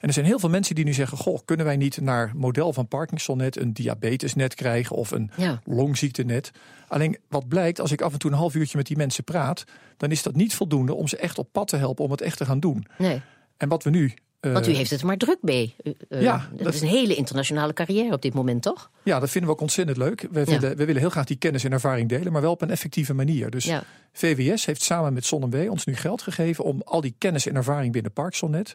En 0.00 0.08
er 0.08 0.14
zijn 0.14 0.26
heel 0.26 0.38
veel 0.38 0.48
mensen 0.48 0.74
die 0.74 0.84
nu 0.84 0.92
zeggen: 0.92 1.18
Goh, 1.18 1.38
kunnen 1.44 1.66
wij 1.66 1.76
niet 1.76 2.00
naar 2.00 2.32
model 2.36 2.72
van 2.72 2.88
Parkinson-net 2.88 3.56
een 3.56 3.72
diabetesnet 3.72 4.54
krijgen 4.54 4.96
of 4.96 5.10
een 5.10 5.30
Ja. 5.36 5.60
longziektenet? 5.64 6.50
Alleen 6.88 7.16
wat 7.28 7.48
blijkt, 7.48 7.80
als 7.80 7.92
ik 7.92 8.00
af 8.02 8.12
en 8.12 8.18
toe 8.18 8.30
een 8.30 8.36
half 8.36 8.54
uurtje 8.54 8.76
met 8.76 8.86
die 8.86 8.96
mensen 8.96 9.24
praat, 9.24 9.64
dan 9.96 10.10
is 10.10 10.22
dat 10.22 10.34
niet 10.34 10.54
voldoende 10.54 10.94
om 10.94 11.08
ze 11.08 11.16
echt 11.16 11.38
op 11.38 11.48
pad 11.52 11.68
te 11.68 11.76
helpen 11.76 12.04
om 12.04 12.10
het 12.10 12.20
echt 12.20 12.36
te 12.36 12.44
gaan 12.44 12.60
doen. 12.60 12.86
Nee, 12.98 13.20
En 13.56 13.68
wat 13.68 13.82
we 13.82 13.90
nu. 13.90 14.14
Eh, 14.44 14.52
want 14.52 14.68
u 14.68 14.72
heeft 14.72 14.90
het 14.90 15.00
er 15.00 15.06
maar 15.06 15.16
druk 15.16 15.38
mee. 15.40 15.74
Eh, 16.08 16.22
Ja, 16.22 16.48
dat, 16.54 16.64
dat- 16.64 16.74
is 16.74 16.80
een 16.80 16.88
hele 16.88 17.14
internationale 17.14 17.72
carrière 17.72 18.12
op 18.12 18.22
dit 18.22 18.34
moment, 18.34 18.62
toch? 18.62 18.90
Ja, 19.02 19.20
dat 19.20 19.30
vinden 19.30 19.50
we 19.50 19.56
ook 19.56 19.62
ontzettend 19.62 19.96
leuk. 19.98 20.26
We, 20.30 20.38
Ja. 20.38 20.44
willen, 20.44 20.76
we 20.76 20.84
willen 20.84 21.00
heel 21.00 21.10
graag 21.10 21.24
die 21.24 21.36
kennis 21.36 21.64
en 21.64 21.72
ervaring 21.72 22.08
delen, 22.08 22.32
maar 22.32 22.42
wel 22.42 22.50
op 22.50 22.62
een 22.62 22.70
effectieve 22.70 23.14
manier. 23.14 23.50
Dus 23.50 23.64
Ja. 23.64 23.82
VWS 24.12 24.64
heeft 24.66 24.82
samen 24.82 25.12
met 25.12 25.24
ZonMW 25.24 25.70
ons 25.70 25.84
nu 25.84 25.96
geld 25.96 26.22
gegeven 26.22 26.64
om 26.64 26.82
al 26.84 27.00
die 27.00 27.14
kennis 27.18 27.46
en 27.46 27.56
ervaring 27.56 27.92
binnen 27.92 28.12
Parkinson-net 28.12 28.74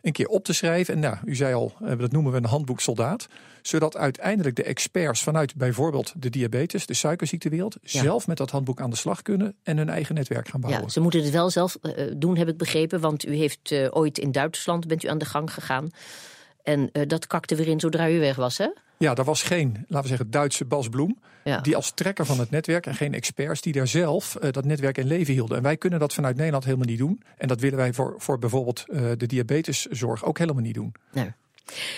een 0.00 0.12
keer 0.12 0.26
op 0.26 0.44
te 0.44 0.52
schrijven. 0.52 0.94
En 0.94 1.00
nou, 1.00 1.16
u 1.24 1.34
zei 1.34 1.54
al, 1.54 1.72
eh, 1.84 1.98
dat 1.98 2.12
noemen 2.12 2.32
we 2.32 2.38
een 2.38 2.44
handboek 2.44 2.80
soldaat. 2.80 3.26
Zodat 3.62 3.96
uiteindelijk 3.96 4.56
de 4.56 4.62
experts 4.62 5.22
vanuit 5.22 5.54
bijvoorbeeld 5.54 6.12
de 6.16 6.30
diabetes, 6.30 6.86
de 6.86 6.94
suikerziektewereld, 6.94 7.76
Ja. 7.82 8.00
zelf 8.02 8.26
met 8.26 8.36
dat 8.36 8.50
handboek 8.50 8.80
aan 8.80 8.90
de 8.90 8.96
slag 8.96 9.22
kunnen 9.22 9.54
en 9.62 9.76
hun 9.76 9.88
eigen 9.88 10.14
netwerk 10.14 10.48
gaan 10.48 10.60
bouwen. 10.60 10.82
Ja, 10.82 10.88
ze 10.88 11.00
moeten 11.00 11.22
het 11.22 11.30
wel 11.30 11.50
zelf 11.50 11.76
eh, 11.82 12.04
doen, 12.16 12.36
heb 12.36 12.48
ik 12.48 12.56
begrepen. 12.56 13.00
Want 13.00 13.26
u 13.26 13.34
heeft 13.34 13.72
eh, 13.72 13.86
ooit 13.90 14.18
in 14.18 14.32
Duitsland 14.32 14.86
bent 14.86 15.04
u 15.04 15.08
aan 15.08 15.18
de 15.18 15.24
gang 15.24 15.52
gegaan. 15.52 15.90
En 16.68 16.88
eh, 16.92 17.02
dat 17.06 17.26
kakte 17.26 17.54
weer 17.54 17.68
in 17.68 17.80
zodra 17.80 18.10
u 18.10 18.18
weg 18.18 18.36
was, 18.36 18.58
hè? 18.58 18.68
Ja, 18.98 19.14
daar 19.14 19.24
was 19.24 19.42
geen, 19.42 19.72
laten 19.72 20.02
we 20.02 20.08
zeggen, 20.08 20.30
Duitse 20.30 20.64
Bas 20.64 20.88
Bloem. 20.88 21.18
Ja. 21.44 21.60
Die 21.60 21.76
als 21.76 21.90
trekker 21.90 22.26
van 22.26 22.38
het 22.38 22.50
netwerk 22.50 22.86
en 22.86 22.94
geen 22.94 23.14
experts 23.14 23.60
die 23.60 23.72
daar 23.72 23.88
zelf 23.88 24.36
eh, 24.36 24.52
dat 24.52 24.64
netwerk 24.64 24.98
in 24.98 25.06
leven 25.06 25.32
hielden. 25.32 25.56
En 25.56 25.62
wij 25.62 25.76
kunnen 25.76 25.98
dat 25.98 26.14
vanuit 26.14 26.36
Nederland 26.36 26.64
helemaal 26.64 26.86
niet 26.86 26.98
doen. 26.98 27.22
En 27.36 27.48
dat 27.48 27.60
willen 27.60 27.78
wij 27.78 27.92
voor, 27.92 28.14
voor 28.18 28.38
bijvoorbeeld 28.38 28.84
eh, 28.88 29.02
de 29.16 29.26
diabeteszorg 29.26 30.24
ook 30.24 30.38
helemaal 30.38 30.62
niet 30.62 30.74
doen. 30.74 30.92
Nou. 31.12 31.32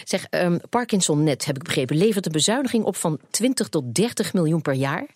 Zeg, 0.05 0.27
ehm 0.31 0.59
Parkinson 0.69 1.25
Net, 1.25 1.45
heb 1.45 1.57
ik 1.57 1.63
begrepen, 1.63 1.97
levert 1.97 2.27
een 2.27 2.33
bezuiniging 2.33 2.85
op 2.85 2.97
van 2.97 3.19
20 3.31 3.69
tot 3.69 3.95
30 3.95 4.33
miljoen 4.33 4.63
per 4.63 4.75
jaar. 4.75 5.07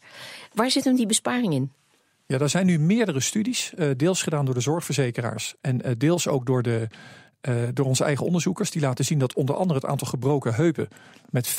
Waar 0.52 0.70
zit 0.70 0.84
hem 0.84 0.96
die 0.96 1.06
besparing 1.06 1.52
in? 1.54 1.72
Ja, 2.26 2.38
er 2.38 2.48
zijn 2.48 2.66
nu 2.66 2.78
meerdere 2.78 3.20
studies, 3.20 3.72
deels 3.96 4.22
gedaan 4.22 4.44
door 4.44 4.54
de 4.54 4.60
zorgverzekeraars 4.60 5.54
en 5.60 5.94
deels 5.98 6.28
ook 6.28 6.46
door, 6.46 6.62
de, 6.62 6.88
eh, 7.44 7.54
door 7.74 7.86
onze 7.86 8.04
eigen 8.04 8.26
onderzoekers. 8.26 8.70
Die 8.70 8.82
laten 8.82 9.04
zien 9.04 9.18
dat 9.18 9.34
onder 9.34 9.54
andere 9.54 9.80
het 9.80 9.88
aantal 9.88 10.06
gebroken 10.06 10.54
heupen 10.54 10.88
met 11.30 11.48
50% 11.48 11.56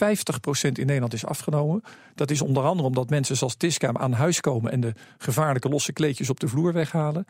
in 0.61 0.85
Nederland 0.85 1.13
is 1.13 1.25
afgenomen. 1.25 1.83
Dat 2.15 2.31
is 2.31 2.41
onder 2.41 2.63
andere 2.63 2.87
omdat 2.87 3.09
mensen 3.09 3.37
zoals 3.37 3.55
Tiska 3.55 3.93
aan 3.93 4.13
huis 4.13 4.41
komen 4.41 4.71
en 4.71 4.79
de 4.79 4.93
gevaarlijke 5.17 5.69
losse 5.69 5.93
kleedjes 5.93 6.29
op 6.29 6.39
de 6.39 6.47
vloer 6.47 6.73
weghalen. 6.73 7.25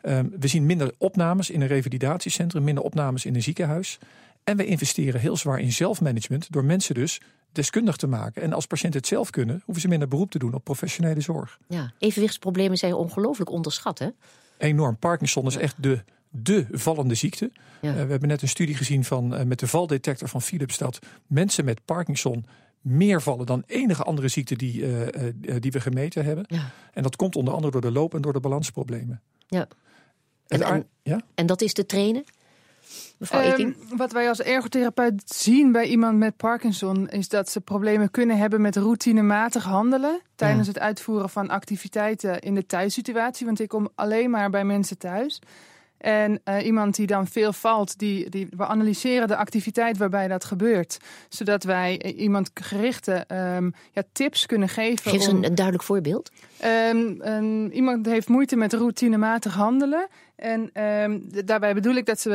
Ehm, 0.00 0.26
we 0.40 0.48
zien 0.48 0.66
minder 0.66 0.94
opnames 0.98 1.50
in 1.50 1.60
een 1.60 1.66
revalidatiecentrum, 1.66 2.64
minder 2.64 2.84
opnames 2.84 3.24
in 3.24 3.34
een 3.34 3.42
ziekenhuis. 3.42 3.98
En 4.44 4.56
we 4.56 4.66
investeren 4.66 5.20
heel 5.20 5.36
zwaar 5.36 5.60
in 5.60 5.72
zelfmanagement 5.72 6.52
door 6.52 6.64
mensen 6.64 6.94
dus 6.94 7.20
deskundig 7.52 7.96
te 7.96 8.06
maken. 8.06 8.42
En 8.42 8.52
als 8.52 8.66
patiënten 8.66 9.00
het 9.00 9.08
zelf 9.08 9.30
kunnen, 9.30 9.62
hoeven 9.64 9.82
ze 9.82 9.88
minder 9.88 10.08
beroep 10.08 10.30
te 10.30 10.38
doen 10.38 10.54
op 10.54 10.64
professionele 10.64 11.20
zorg. 11.20 11.58
Ja, 11.68 11.92
evenwichtsproblemen 11.98 12.76
zijn 12.76 12.94
ongelooflijk 12.94 13.50
onderschat, 13.50 13.98
hè? 13.98 14.08
Enorm. 14.58 14.96
Parkinson 14.96 15.46
is 15.46 15.56
echt 15.56 15.82
de, 15.82 16.02
de 16.30 16.66
vallende 16.70 17.14
ziekte. 17.14 17.50
Ja. 17.80 17.88
Uh, 17.88 18.02
we 18.02 18.10
hebben 18.10 18.28
net 18.28 18.42
een 18.42 18.48
studie 18.48 18.74
gezien 18.74 19.04
van, 19.04 19.34
uh, 19.34 19.42
met 19.42 19.58
de 19.58 19.66
valdetector 19.66 20.28
van 20.28 20.42
Philips 20.42 20.78
dat 20.78 20.98
mensen 21.26 21.64
met 21.64 21.84
Parkinson 21.84 22.46
meer 22.80 23.22
vallen 23.22 23.46
dan 23.46 23.62
enige 23.66 24.02
andere 24.02 24.28
ziekte 24.28 24.56
die, 24.56 24.82
uh, 24.82 25.06
die 25.58 25.72
we 25.72 25.80
gemeten 25.80 26.24
hebben. 26.24 26.44
Ja. 26.48 26.70
En 26.92 27.02
dat 27.02 27.16
komt 27.16 27.36
onder 27.36 27.54
andere 27.54 27.72
door 27.72 27.80
de 27.80 27.90
loop- 27.90 28.14
en 28.14 28.22
door 28.22 28.32
de 28.32 28.40
balansproblemen. 28.40 29.20
Ja. 29.46 29.68
En, 30.46 30.62
en, 30.62 30.86
ja? 31.02 31.20
en 31.34 31.46
dat 31.46 31.60
is 31.60 31.72
te 31.72 31.86
trainen? 31.86 32.24
Mevrouw 33.18 33.58
um, 33.58 33.76
wat 33.96 34.12
wij 34.12 34.28
als 34.28 34.40
ergotherapeut 34.40 35.22
zien 35.26 35.72
bij 35.72 35.86
iemand 35.86 36.18
met 36.18 36.36
Parkinson 36.36 37.08
is 37.08 37.28
dat 37.28 37.50
ze 37.50 37.60
problemen 37.60 38.10
kunnen 38.10 38.38
hebben 38.38 38.60
met 38.60 38.76
routinematig 38.76 39.64
handelen 39.64 40.20
tijdens 40.34 40.66
Ja. 40.66 40.72
het 40.72 40.82
uitvoeren 40.82 41.30
van 41.30 41.48
activiteiten 41.48 42.40
in 42.40 42.54
de 42.54 42.66
thuissituatie. 42.66 43.46
Want 43.46 43.60
ik 43.60 43.68
kom 43.68 43.88
alleen 43.94 44.30
maar 44.30 44.50
bij 44.50 44.64
mensen 44.64 44.98
thuis. 44.98 45.40
En 46.00 46.40
uh, 46.44 46.64
iemand 46.64 46.96
die 46.96 47.06
dan 47.06 47.26
veel 47.26 47.52
valt, 47.52 47.98
die, 47.98 48.30
die, 48.30 48.48
we 48.56 48.66
analyseren 48.66 49.28
de 49.28 49.36
activiteit 49.36 49.98
waarbij 49.98 50.28
dat 50.28 50.44
gebeurt. 50.44 50.98
Zodat 51.28 51.64
wij 51.64 52.00
uh, 52.04 52.20
iemand 52.20 52.50
gerichte 52.54 53.24
um, 53.56 53.74
ja, 53.92 54.02
tips 54.12 54.46
kunnen 54.46 54.68
geven. 54.68 55.10
Geef 55.10 55.12
eens 55.12 55.26
een, 55.26 55.44
een 55.44 55.54
duidelijk 55.54 55.84
voorbeeld. 55.84 56.30
Um, 56.64 57.22
um, 57.22 57.70
iemand 57.70 58.06
heeft 58.06 58.28
moeite 58.28 58.56
met 58.56 58.72
routinematig 58.72 59.54
handelen. 59.54 60.08
En 60.36 60.70
daarbij 61.44 61.74
bedoel 61.74 61.94
ik 61.94 62.06
dat 62.06 62.20
ze 62.20 62.30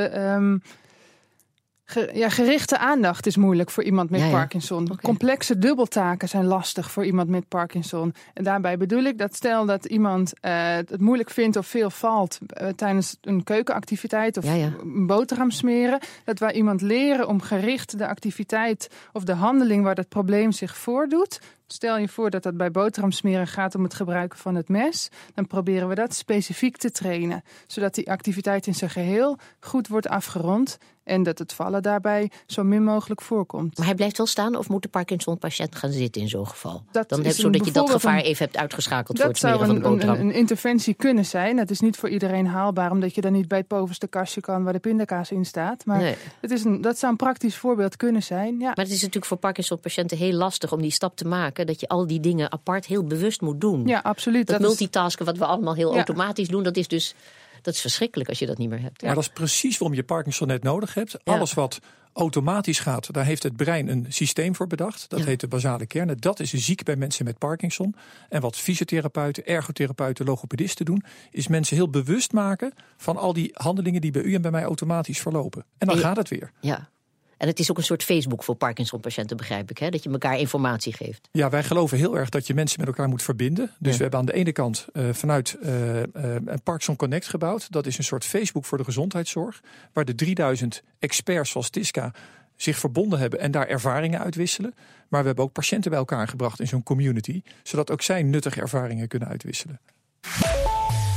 ja, 2.13 2.29
gerichte 2.29 2.77
aandacht 2.77 3.25
is 3.25 3.37
moeilijk 3.37 3.69
voor 3.69 3.83
iemand 3.83 4.09
met 4.09 4.19
ja, 4.19 4.25
ja. 4.25 4.31
Parkinson. 4.31 4.83
Okay. 4.83 4.97
Complexe 4.97 5.59
dubbeltaken 5.59 6.29
zijn 6.29 6.45
lastig 6.45 6.91
voor 6.91 7.05
iemand 7.05 7.29
met 7.29 7.47
Parkinson. 7.47 8.13
En 8.33 8.43
daarbij 8.43 8.77
bedoel 8.77 9.03
ik 9.03 9.17
dat 9.17 9.35
stel 9.35 9.65
dat 9.65 9.85
iemand 9.85 10.33
uh, 10.41 10.51
het 10.75 11.01
moeilijk 11.01 11.29
vindt 11.29 11.57
of 11.57 11.67
veel 11.67 11.89
valt 11.89 12.39
uh, 12.61 12.67
tijdens 12.67 13.17
een 13.21 13.43
keukenactiviteit 13.43 14.37
of 14.37 14.43
ja, 14.43 14.73
een 14.81 15.07
boterham 15.07 15.51
smeren, 15.51 15.99
dat 16.23 16.39
wij 16.39 16.53
iemand 16.53 16.81
leren 16.81 17.27
om 17.27 17.41
gericht 17.41 17.97
de 17.97 18.07
activiteit 18.07 18.89
of 19.13 19.23
de 19.23 19.33
handeling 19.33 19.83
waar 19.83 19.95
dat 19.95 20.09
probleem 20.09 20.51
zich 20.51 20.77
voordoet. 20.77 21.39
Stel 21.67 21.97
je 21.97 22.07
voor 22.07 22.29
dat 22.29 22.43
het 22.43 22.57
bij 22.57 22.71
boterham 22.71 23.11
smeren 23.11 23.47
gaat 23.47 23.75
om 23.75 23.83
het 23.83 23.93
gebruiken 23.93 24.39
van 24.39 24.55
het 24.55 24.69
mes. 24.69 25.09
Dan 25.33 25.47
proberen 25.47 25.87
we 25.87 25.95
dat 25.95 26.13
specifiek 26.13 26.77
te 26.77 26.91
trainen. 26.91 27.43
Zodat 27.67 27.95
die 27.95 28.11
activiteit 28.11 28.67
in 28.67 28.75
zijn 28.75 28.89
geheel 28.89 29.37
goed 29.59 29.87
wordt 29.87 30.07
afgerond. 30.07 30.77
En 31.05 31.23
dat 31.23 31.39
het 31.39 31.53
vallen 31.53 31.81
daarbij 31.83 32.31
zo 32.45 32.63
min 32.63 32.83
mogelijk 32.83 33.21
voorkomt. 33.21 33.77
Maar 33.77 33.85
hij 33.85 33.95
blijft 33.95 34.17
wel 34.17 34.25
staan 34.25 34.55
of 34.55 34.69
moet 34.69 34.81
de 34.81 34.87
Parkinson-patiënt 34.87 35.75
gaan 35.75 35.91
zitten 35.91 36.21
in 36.21 36.27
zo'n 36.27 36.47
geval? 36.47 36.83
Dat 36.91 37.09
Dan 37.09 37.23
heb, 37.23 37.33
zodat 37.33 37.65
je 37.65 37.71
dat 37.71 37.89
gevaar 37.89 38.17
een, 38.17 38.23
even 38.23 38.45
hebt 38.45 38.57
uitgeschakeld 38.57 39.17
dat 39.17 39.25
voor 39.25 39.27
het 39.27 39.37
smeren 39.37 39.65
van 39.65 39.75
de 39.75 39.81
boterham. 39.81 40.19
Een, 40.19 40.27
een, 40.27 40.33
interventie 40.33 40.93
kunnen 40.93 41.25
zijn. 41.25 41.55
Dat 41.55 41.69
is 41.69 41.79
niet 41.79 41.97
voor 41.97 42.09
iedereen 42.09 42.47
haalbaar, 42.47 42.91
omdat 42.91 43.15
je 43.15 43.21
dan 43.21 43.31
niet 43.31 43.47
bij 43.47 43.57
het 43.57 43.67
bovenste 43.67 44.07
kastje 44.07 44.41
kan 44.41 44.63
waar 44.63 44.73
de 44.73 44.79
pindakaas 44.79 45.31
in 45.31 45.45
staat. 45.45 45.85
Maar 45.85 45.99
nee. 45.99 46.15
het 46.41 46.51
is 46.51 46.63
een, 46.63 46.81
dat 46.81 46.99
zou 46.99 47.11
een 47.11 47.17
praktisch 47.17 47.57
voorbeeld 47.57 47.95
kunnen 47.95 48.23
zijn. 48.23 48.59
Ja. 48.59 48.65
Maar 48.65 48.85
het 48.85 48.93
is 48.93 48.99
natuurlijk 48.99 49.25
voor 49.25 49.37
Parkinson-patiënten 49.37 50.17
heel 50.17 50.33
lastig 50.33 50.71
om 50.71 50.81
die 50.81 50.91
stap 50.91 51.15
te 51.15 51.27
maken. 51.27 51.54
Dat 51.63 51.79
je 51.79 51.87
al 51.87 52.07
die 52.07 52.19
dingen 52.19 52.51
apart 52.51 52.85
heel 52.85 53.03
bewust 53.03 53.41
moet 53.41 53.61
doen. 53.61 53.87
Ja, 53.87 53.99
absoluut. 54.03 54.47
Dat, 54.47 54.59
dat 54.59 54.67
multitasken 54.67 55.25
wat 55.25 55.37
we 55.37 55.45
allemaal 55.45 55.75
heel 55.75 55.89
Ja. 55.89 55.95
automatisch 55.95 56.47
doen, 56.47 56.63
dat 56.63 56.77
is 56.77 56.87
dus 56.87 57.15
dat 57.61 57.73
is 57.73 57.81
verschrikkelijk 57.81 58.29
als 58.29 58.39
je 58.39 58.45
dat 58.45 58.57
niet 58.57 58.69
meer 58.69 58.81
hebt. 58.81 59.01
Maar 59.01 59.13
dat 59.15 59.23
is 59.23 59.29
precies 59.29 59.77
waarom 59.77 59.97
je 59.97 60.03
Parkinson 60.03 60.47
net 60.47 60.63
nodig 60.63 60.93
hebt. 60.93 61.17
Alles 61.25 61.53
wat 61.53 61.79
automatisch 62.13 62.79
gaat, 62.79 63.13
daar 63.13 63.25
heeft 63.25 63.43
het 63.43 63.55
brein 63.55 63.87
een 63.87 64.05
systeem 64.09 64.55
voor 64.55 64.67
bedacht. 64.67 65.09
Dat 65.09 65.19
Ja. 65.19 65.25
heet 65.25 65.39
de 65.39 65.47
basale 65.47 65.85
kernen. 65.85 66.17
Dat 66.17 66.39
is 66.39 66.53
ziek 66.53 66.83
bij 66.83 66.95
mensen 66.95 67.25
met 67.25 67.37
Parkinson. 67.37 67.95
En 68.29 68.41
wat 68.41 68.55
fysiotherapeuten, 68.57 69.45
ergotherapeuten, 69.45 70.25
logopedisten 70.25 70.85
doen, 70.85 71.03
is 71.31 71.47
mensen 71.47 71.75
heel 71.75 71.89
bewust 71.89 72.31
maken 72.31 72.73
van 72.97 73.17
al 73.17 73.33
die 73.33 73.49
handelingen 73.53 74.01
die 74.01 74.11
bij 74.11 74.21
u 74.21 74.33
en 74.35 74.41
bij 74.41 74.51
mij 74.51 74.63
automatisch 74.63 75.19
verlopen. 75.19 75.61
En 75.77 75.87
dan 75.87 75.89
En 75.89 75.95
je- 75.95 76.07
gaat 76.07 76.17
het 76.17 76.29
weer. 76.29 76.51
Ja. 76.61 76.89
En 77.37 77.47
het 77.47 77.59
is 77.59 77.71
ook 77.71 77.77
een 77.77 77.83
soort 77.83 78.03
Facebook 78.03 78.43
voor 78.43 78.55
Parkinson-patiënten, 78.55 79.37
begrijp 79.37 79.69
ik. 79.69 79.77
Hè? 79.77 79.89
Dat 79.89 80.03
je 80.03 80.09
elkaar 80.09 80.39
informatie 80.39 80.93
geeft. 80.93 81.27
Ja, 81.31 81.49
wij 81.49 81.63
geloven 81.63 81.97
heel 81.97 82.17
erg 82.17 82.29
dat 82.29 82.47
je 82.47 82.53
mensen 82.53 82.79
met 82.79 82.87
elkaar 82.87 83.07
moet 83.07 83.23
verbinden. 83.23 83.71
Dus 83.79 83.91
Ja. 83.91 83.95
we 83.97 84.01
hebben 84.01 84.19
aan 84.19 84.25
de 84.25 84.33
ene 84.33 84.51
kant 84.51 84.87
eh, 84.93 85.03
vanuit 85.11 85.57
een 85.61 86.61
Parkinson 86.63 86.95
Connect 86.95 87.27
gebouwd. 87.27 87.71
Dat 87.71 87.85
is 87.85 87.97
een 87.97 88.03
soort 88.03 88.25
Facebook 88.25 88.65
voor 88.65 88.77
de 88.77 88.83
gezondheidszorg. 88.83 89.61
Waar 89.93 90.05
de 90.05 90.15
3000 90.15 90.81
experts 90.99 91.49
zoals 91.51 91.69
Tiska 91.69 92.13
zich 92.55 92.77
verbonden 92.79 93.19
hebben 93.19 93.39
en 93.39 93.51
daar 93.51 93.67
ervaringen 93.67 94.19
uitwisselen. 94.19 94.73
Maar 95.09 95.21
we 95.21 95.27
hebben 95.27 95.45
ook 95.45 95.51
patiënten 95.51 95.89
bij 95.91 95.99
elkaar 95.99 96.27
gebracht 96.27 96.59
in 96.59 96.67
zo'n 96.67 96.83
community. 96.83 97.41
Zodat 97.63 97.91
ook 97.91 98.01
zij 98.01 98.23
nuttige 98.23 98.61
ervaringen 98.61 99.07
kunnen 99.07 99.27
uitwisselen. 99.27 99.79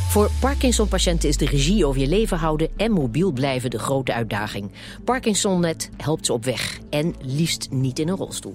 Voor 0.09 0.31
Parkinson-patiënten 0.41 1.29
is 1.29 1.37
de 1.37 1.47
regie 1.47 1.87
over 1.87 2.01
je 2.01 2.07
leven 2.07 2.39
houden 2.39 2.69
en 2.77 2.93
mobiel 2.93 3.33
blijven 3.33 3.71
de 3.71 3.79
grote 3.79 4.13
uitdaging. 4.13 4.71
ParkinsonNet 5.05 5.91
helpt 5.97 6.27
ze 6.27 6.33
op 6.33 6.45
weg 6.45 6.79
en 6.91 7.15
liefst 7.21 7.69
niet 7.71 7.99
in 7.99 8.09
een 8.09 8.17
rolstoel. 8.17 8.55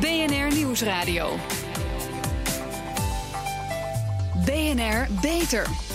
BNR 0.00 0.54
Nieuwsradio. 0.54 1.28
BNR 4.44 5.06
Beter. 5.20 5.85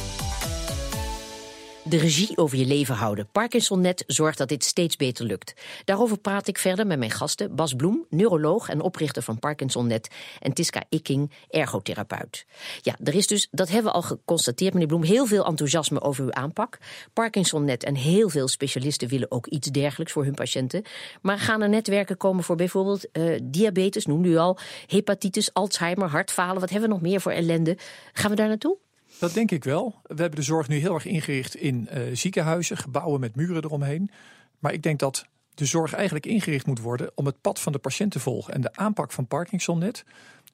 De 1.91 1.97
regie 1.97 2.37
over 2.37 2.57
je 2.57 2.65
leven 2.65 2.95
houden. 2.95 3.27
ParkinsonNet 3.31 4.03
zorgt 4.07 4.37
dat 4.37 4.49
dit 4.49 4.63
steeds 4.63 4.95
beter 4.95 5.25
lukt. 5.25 5.53
Daarover 5.85 6.17
praat 6.17 6.47
ik 6.47 6.57
verder 6.57 6.87
met 6.87 6.99
mijn 6.99 7.11
gasten 7.11 7.55
Bas 7.55 7.73
Bloem, 7.73 8.05
neuroloog 8.09 8.69
en 8.69 8.81
oprichter 8.81 9.21
van 9.21 9.39
ParkinsonNet, 9.39 10.07
en 10.39 10.53
Tiska 10.53 10.83
Ikking, 10.89 11.31
ergotherapeut. 11.49 12.45
Ja, 12.81 12.95
er 13.03 13.15
is 13.15 13.27
dus, 13.27 13.47
dat 13.51 13.69
hebben 13.69 13.91
we 13.91 13.97
al 13.97 14.01
geconstateerd, 14.01 14.73
meneer 14.73 14.87
Bloem, 14.87 15.03
heel 15.03 15.25
veel 15.25 15.45
enthousiasme 15.45 16.01
over 16.01 16.23
uw 16.23 16.33
aanpak. 16.33 16.77
ParkinsonNet 17.13 17.83
en 17.83 17.95
heel 17.95 18.29
veel 18.29 18.47
specialisten 18.47 19.07
willen 19.07 19.31
ook 19.31 19.47
iets 19.47 19.67
dergelijks 19.67 20.13
voor 20.13 20.23
hun 20.23 20.33
patiënten. 20.35 20.83
Maar 21.21 21.39
gaan 21.39 21.61
er 21.61 21.69
netwerken 21.69 22.17
komen 22.17 22.43
voor 22.43 22.55
bijvoorbeeld 22.55 23.11
eh, 23.11 23.39
diabetes, 23.43 24.05
noemde 24.05 24.29
u 24.29 24.37
al, 24.37 24.57
hepatitis, 24.87 25.53
Alzheimer, 25.53 26.09
hartfalen, 26.09 26.59
wat 26.59 26.69
hebben 26.69 26.89
we 26.89 26.95
nog 26.95 27.03
meer 27.03 27.21
voor 27.21 27.31
ellende? 27.31 27.77
Gaan 28.13 28.29
we 28.29 28.35
daar 28.35 28.47
naartoe? 28.47 28.77
Dat 29.21 29.33
denk 29.33 29.51
ik 29.51 29.63
wel. 29.63 30.01
We 30.03 30.21
hebben 30.21 30.39
de 30.39 30.45
zorg 30.45 30.67
nu 30.67 30.77
heel 30.77 30.93
erg 30.93 31.05
ingericht 31.05 31.55
in 31.55 31.87
eh, 31.87 32.01
ziekenhuizen, 32.13 32.77
gebouwen 32.77 33.19
met 33.19 33.35
muren 33.35 33.63
eromheen. 33.63 34.11
Maar 34.59 34.73
ik 34.73 34.83
denk 34.83 34.99
dat 34.99 35.25
de 35.53 35.65
zorg 35.65 35.93
eigenlijk 35.93 36.25
ingericht 36.25 36.65
moet 36.65 36.79
worden 36.79 37.11
om 37.15 37.25
het 37.25 37.41
pad 37.41 37.59
van 37.59 37.71
de 37.71 37.77
patiënt 37.77 38.11
te 38.11 38.19
volgen. 38.19 38.53
En 38.53 38.61
de 38.61 38.75
aanpak 38.75 39.11
van 39.11 39.27
ParkinsonNet, 39.27 40.03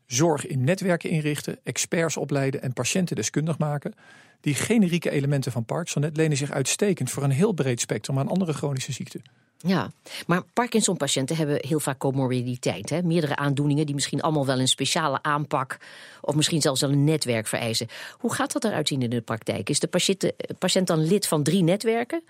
zorg 0.05 0.45
in 0.45 0.63
netwerken 0.63 1.09
inrichten, 1.09 1.59
experts 1.63 2.17
opleiden 2.17 2.62
en 2.62 2.74
patiënten 2.74 3.15
deskundig 3.15 3.57
maken. 3.57 3.93
Die 4.41 4.55
generieke 4.55 5.09
elementen 5.09 5.51
van 5.51 5.65
ParkinsonNet 5.65 6.17
lenen 6.17 6.38
zich 6.38 6.51
uitstekend 6.51 7.09
voor 7.09 7.24
een 7.24 7.31
heel 7.31 7.53
breed 7.53 7.79
spectrum 7.79 8.19
aan 8.19 8.27
andere 8.27 8.53
chronische 8.53 8.91
ziekten. 8.91 9.21
Ja, 9.57 9.91
maar 10.27 10.41
Parkinson-patiënten 10.53 11.35
hebben 11.35 11.57
heel 11.67 11.79
vaak 11.79 11.97
comorbiditeit. 11.97 12.89
Hè? 12.89 13.01
Meerdere 13.01 13.35
aandoeningen 13.35 13.85
die 13.85 13.95
misschien 13.95 14.21
allemaal 14.21 14.45
wel 14.45 14.59
een 14.59 14.67
speciale 14.67 15.19
aanpak... 15.21 15.77
of 16.21 16.35
misschien 16.35 16.61
zelfs 16.61 16.81
wel 16.81 16.89
een 16.89 17.03
netwerk 17.03 17.47
vereisen. 17.47 17.87
Hoe 18.17 18.33
gaat 18.33 18.51
dat 18.51 18.63
eruit 18.63 18.87
zien 18.87 19.01
in 19.01 19.09
de 19.09 19.21
praktijk? 19.21 19.69
Is 19.69 19.79
de 19.79 19.87
patiënt, 19.87 20.31
patiënt 20.59 20.87
dan 20.87 21.07
lid 21.07 21.27
van 21.27 21.43
drie 21.43 21.63
netwerken? 21.63 22.23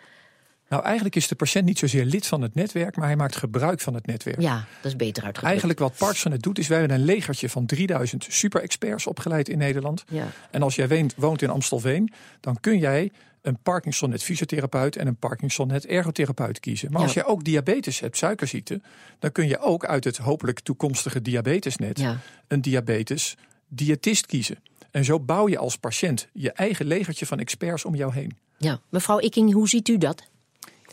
Nou, 0.70 0.84
eigenlijk 0.84 1.16
is 1.16 1.28
de 1.28 1.36
patiënt 1.36 1.66
niet 1.66 1.80
zozeer 1.80 2.06
lid 2.06 2.28
van 2.28 2.42
het 2.42 2.56
netwerk, 2.56 2.96
maar 2.96 3.08
hij 3.08 3.16
maakt 3.16 3.36
gebruik 3.36 3.80
van 3.80 3.94
het 3.94 4.06
netwerk. 4.06 4.42
Ja, 4.42 4.66
dat 4.82 4.92
is 4.92 4.96
beter 4.96 5.24
uitgedrukt. 5.24 5.46
Eigenlijk 5.46 5.80
wat 5.80 5.98
ParkinsonNet 5.98 6.42
doet, 6.42 6.60
is 6.60 6.68
wij 6.68 6.80
hebben 6.80 6.98
een 6.98 7.06
legertje 7.06 7.50
van 7.50 7.66
3000 7.66 8.26
super-experts 8.30 9.08
opgeleid 9.08 9.50
in 9.50 9.58
Nederland. 9.58 10.04
Ja. 10.10 10.28
En 10.52 10.62
als 10.62 10.76
jij 10.76 11.10
woont 11.16 11.42
in 11.42 11.50
Amstelveen, 11.50 12.14
dan 12.40 12.60
kun 12.60 12.78
jij 12.78 13.12
een 13.48 13.58
Parkinson-net 13.64 14.24
fysiotherapeut 14.24 14.96
en 14.96 15.08
een 15.08 15.16
Parkinson-net 15.16 15.86
ergotherapeut 15.86 16.60
kiezen. 16.60 16.90
Maar 16.92 17.00
Ja. 17.00 17.06
als 17.06 17.14
jij 17.16 17.26
ook 17.26 17.44
diabetes 17.44 18.00
hebt, 18.00 18.18
suikerziekte, 18.18 18.82
dan 19.20 19.32
kun 19.32 19.48
je 19.48 19.60
ook 19.60 19.86
uit 19.86 20.04
het 20.04 20.18
hopelijk 20.18 20.60
toekomstige 20.60 21.22
diabetesnet 21.22 22.00
Ja. 22.00 22.18
een 22.48 22.62
diabetes 22.62 23.36
diëtist 23.68 24.26
kiezen. 24.26 24.58
En 24.92 25.06
zo 25.06 25.20
bouw 25.20 25.48
je 25.48 25.58
als 25.58 25.78
patiënt 25.78 26.28
je 26.34 26.52
eigen 26.52 26.86
legertje 26.86 27.26
van 27.26 27.40
experts 27.40 27.86
om 27.86 27.96
jou 27.96 28.14
heen. 28.14 28.38
ja. 28.58 28.80
Mevrouw 28.90 29.20
Ikking, 29.20 29.54
hoe 29.54 29.70
ziet 29.70 29.88
u 29.88 29.98
dat? 29.98 30.24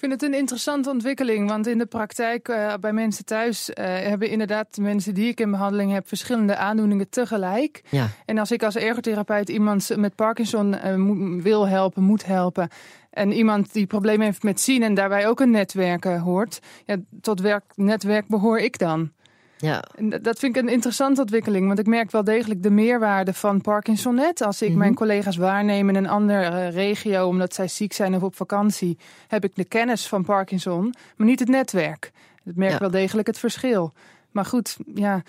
Ik 0.04 0.10
vind 0.10 0.22
het 0.22 0.32
een 0.32 0.38
interessante 0.38 0.90
ontwikkeling, 0.90 1.48
want 1.48 1.66
in 1.66 1.78
de 1.78 1.86
praktijk 1.86 2.48
uh, 2.48 2.74
bij 2.80 2.92
mensen 2.92 3.24
thuis 3.24 3.70
uh, 3.70 3.74
hebben 3.84 4.28
inderdaad 4.28 4.74
de 4.74 4.82
mensen 4.82 5.14
die 5.14 5.28
ik 5.28 5.40
in 5.40 5.50
behandeling 5.50 5.92
heb 5.92 6.08
verschillende 6.08 6.56
aandoeningen 6.56 7.08
tegelijk. 7.08 7.82
Ja. 7.90 8.08
En 8.24 8.38
als 8.38 8.50
ik 8.50 8.62
als 8.62 8.76
ergotherapeut 8.76 9.48
iemand 9.48 9.96
met 9.96 10.14
Parkinson 10.14 10.74
uh, 10.74 10.94
mo- 10.94 11.42
wil 11.42 11.68
helpen, 11.68 12.02
moet 12.02 12.26
helpen, 12.26 12.68
en 13.10 13.32
iemand 13.32 13.72
die 13.72 13.86
problemen 13.86 14.26
heeft 14.26 14.42
met 14.42 14.60
zien 14.60 14.82
en 14.82 14.94
daarbij 14.94 15.28
ook 15.28 15.40
een 15.40 15.50
netwerk 15.50 16.04
hoort, 16.04 16.60
ja, 16.84 16.96
tot 17.20 17.40
welk 17.40 17.62
netwerk 17.74 18.26
behoor 18.26 18.58
ik 18.58 18.78
dan? 18.78 19.10
Ja. 19.56 19.84
En 19.96 20.08
dat 20.10 20.38
vind 20.38 20.56
ik 20.56 20.62
een 20.62 20.68
interessante 20.68 21.20
ontwikkeling, 21.20 21.66
want 21.66 21.78
ik 21.78 21.86
merk 21.86 22.10
wel 22.10 22.24
degelijk 22.24 22.62
de 22.62 22.70
meerwaarde 22.70 23.32
van 23.34 23.60
Parkinson-net. 23.60 24.42
Als 24.42 24.62
ik 24.62 24.68
Mhm. 24.68 24.78
mijn 24.78 24.94
collega's 24.94 25.36
waarneem 25.36 25.88
in 25.88 25.94
een 25.96 26.08
andere 26.08 26.68
regio 26.68 27.26
omdat 27.26 27.54
zij 27.54 27.68
ziek 27.68 27.92
zijn 27.92 28.14
of 28.14 28.22
op 28.22 28.36
vakantie, 28.36 28.98
heb 29.28 29.44
ik 29.44 29.54
de 29.54 29.64
kennis 29.64 30.08
van 30.08 30.24
Parkinson, 30.24 30.94
maar 31.16 31.26
niet 31.26 31.40
het 31.40 31.48
netwerk. 31.48 32.12
Ik 32.44 32.56
merk 32.56 32.72
Ja. 32.72 32.78
wel 32.78 32.90
degelijk 32.90 33.26
het 33.26 33.38
verschil. 33.38 33.92
Maar 34.30 34.44
goed, 34.44 34.76
ja, 34.94 35.22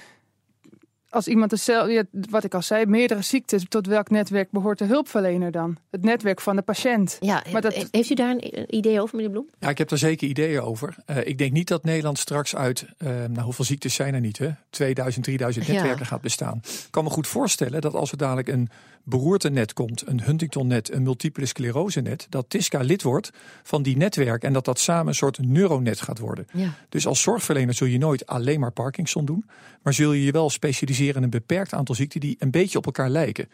als 1.16 1.28
iemand 1.28 1.50
dezelfde, 1.50 2.08
wat 2.12 2.44
ik 2.44 2.54
al 2.54 2.62
zei, 2.62 2.86
meerdere 2.86 3.22
ziektes, 3.22 3.66
tot 3.68 3.88
welk 3.88 4.10
netwerk 4.10 4.52
behoort 4.52 4.78
de 4.78 4.86
hulpverlener 4.86 5.52
dan? 5.52 5.78
Het 5.92 6.04
netwerk 6.04 6.42
van 6.42 6.56
de 6.56 6.62
patiënt. 6.62 7.18
Ja, 7.20 7.44
maar 7.52 7.62
dat... 7.62 7.88
heeft 7.92 8.10
u 8.10 8.14
daar 8.14 8.30
een 8.30 8.76
idee 8.76 9.02
over, 9.02 9.16
meneer 9.16 9.32
Bloem? 9.32 9.50
Ja, 9.60 9.70
ik 9.70 9.78
heb 9.78 9.90
daar 9.90 9.98
zeker 9.98 10.28
ideeën 10.28 10.62
over. 10.62 10.96
Uh, 11.06 11.18
ik 11.28 11.38
denk 11.38 11.52
niet 11.52 11.68
dat 11.68 11.84
Nederland 11.84 12.20
straks 12.20 12.56
uit, 12.56 12.86
uh, 12.98 13.10
nou 13.10 13.42
hoeveel 13.42 13.66
ziektes 13.66 13.94
zijn 13.94 14.14
er 14.14 14.20
niet, 14.20 14.38
hè? 14.38 14.50
2000, 14.70 15.26
3000 15.26 15.68
netwerken 15.68 16.06
gaat 16.06 16.22
bestaan. 16.22 16.62
Ik 16.64 16.88
kan 16.90 17.04
me 17.04 17.10
goed 17.10 17.28
voorstellen 17.28 17.82
dat 17.82 17.94
als 17.94 18.12
er 18.12 18.18
dadelijk 18.18 18.48
een 18.48 18.70
beroerte-net 19.06 19.74
komt, 19.74 20.08
een 20.08 20.22
Huntington-net, 20.22 20.92
een 20.92 21.04
multiple 21.04 21.46
sclerose-net, 21.46 22.28
dat 22.30 22.50
TISCA 22.50 22.80
lid 22.80 23.02
wordt 23.02 23.32
van 23.64 23.84
die 23.84 23.98
netwerk 23.98 24.44
en 24.44 24.54
dat 24.54 24.66
dat 24.66 24.80
samen 24.80 25.08
een 25.08 25.16
soort 25.16 25.40
neuronet 25.40 26.02
gaat 26.02 26.20
worden. 26.20 26.48
Ja. 26.54 26.74
Dus 26.90 27.08
als 27.08 27.22
zorgverlener 27.22 27.74
zul 27.74 27.88
je 27.88 27.98
nooit 27.98 28.26
alleen 28.26 28.60
maar 28.60 28.72
Parkinson 28.72 29.26
doen, 29.26 29.46
maar 29.82 29.94
zul 29.94 30.12
je 30.12 30.24
je 30.24 30.32
wel 30.32 30.50
specialiseren 30.50 31.16
in 31.16 31.24
een 31.24 31.30
beperkt 31.30 31.74
aantal 31.74 31.96
ziekten 31.96 32.20
die 32.20 32.36
een 32.40 32.52
beetje 32.52 32.78
op 32.78 32.86
elkaar 32.86 33.10
lijken. 33.10 33.50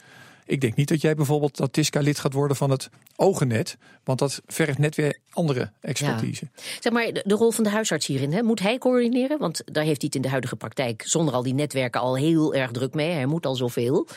Ik 0.52 0.62
denk 0.62 0.76
niet 0.76 0.88
dat 0.88 1.02
jij 1.02 1.16
bijvoorbeeld 1.16 1.58
dat 1.58 1.74
TISCA 1.74 2.00
lid 2.00 2.20
gaat 2.20 2.34
worden 2.34 2.58
van 2.58 2.70
het 2.70 2.90
ogennet, 3.16 3.78
want 4.04 4.20
dat 4.20 4.42
vergt 4.46 4.78
net 4.78 4.96
weer 4.96 5.20
andere 5.30 5.72
expertise. 5.82 6.50
Zeg 6.80 6.94
maar, 6.94 7.12
de, 7.12 7.24
rol 7.26 7.52
van 7.52 7.64
de 7.64 7.70
huisarts 7.70 8.08
hierin, 8.08 8.34
hè? 8.34 8.44
moet 8.44 8.60
hij 8.60 8.78
coördineren? 8.78 9.40
Want 9.40 9.62
daar 9.66 9.84
heeft 9.84 10.02
hij 10.02 10.06
het 10.06 10.16
in 10.16 10.22
de 10.22 10.30
huidige 10.30 10.56
praktijk 10.56 11.04
zonder 11.06 11.34
al 11.34 11.44
die 11.44 11.54
netwerken 11.54 12.02
al 12.02 12.18
heel 12.18 12.54
erg 12.54 12.72
druk 12.72 12.94
mee. 12.94 13.12
Hij 13.12 13.26
moet 13.26 13.46
al 13.46 13.56
zoveel. 13.56 14.08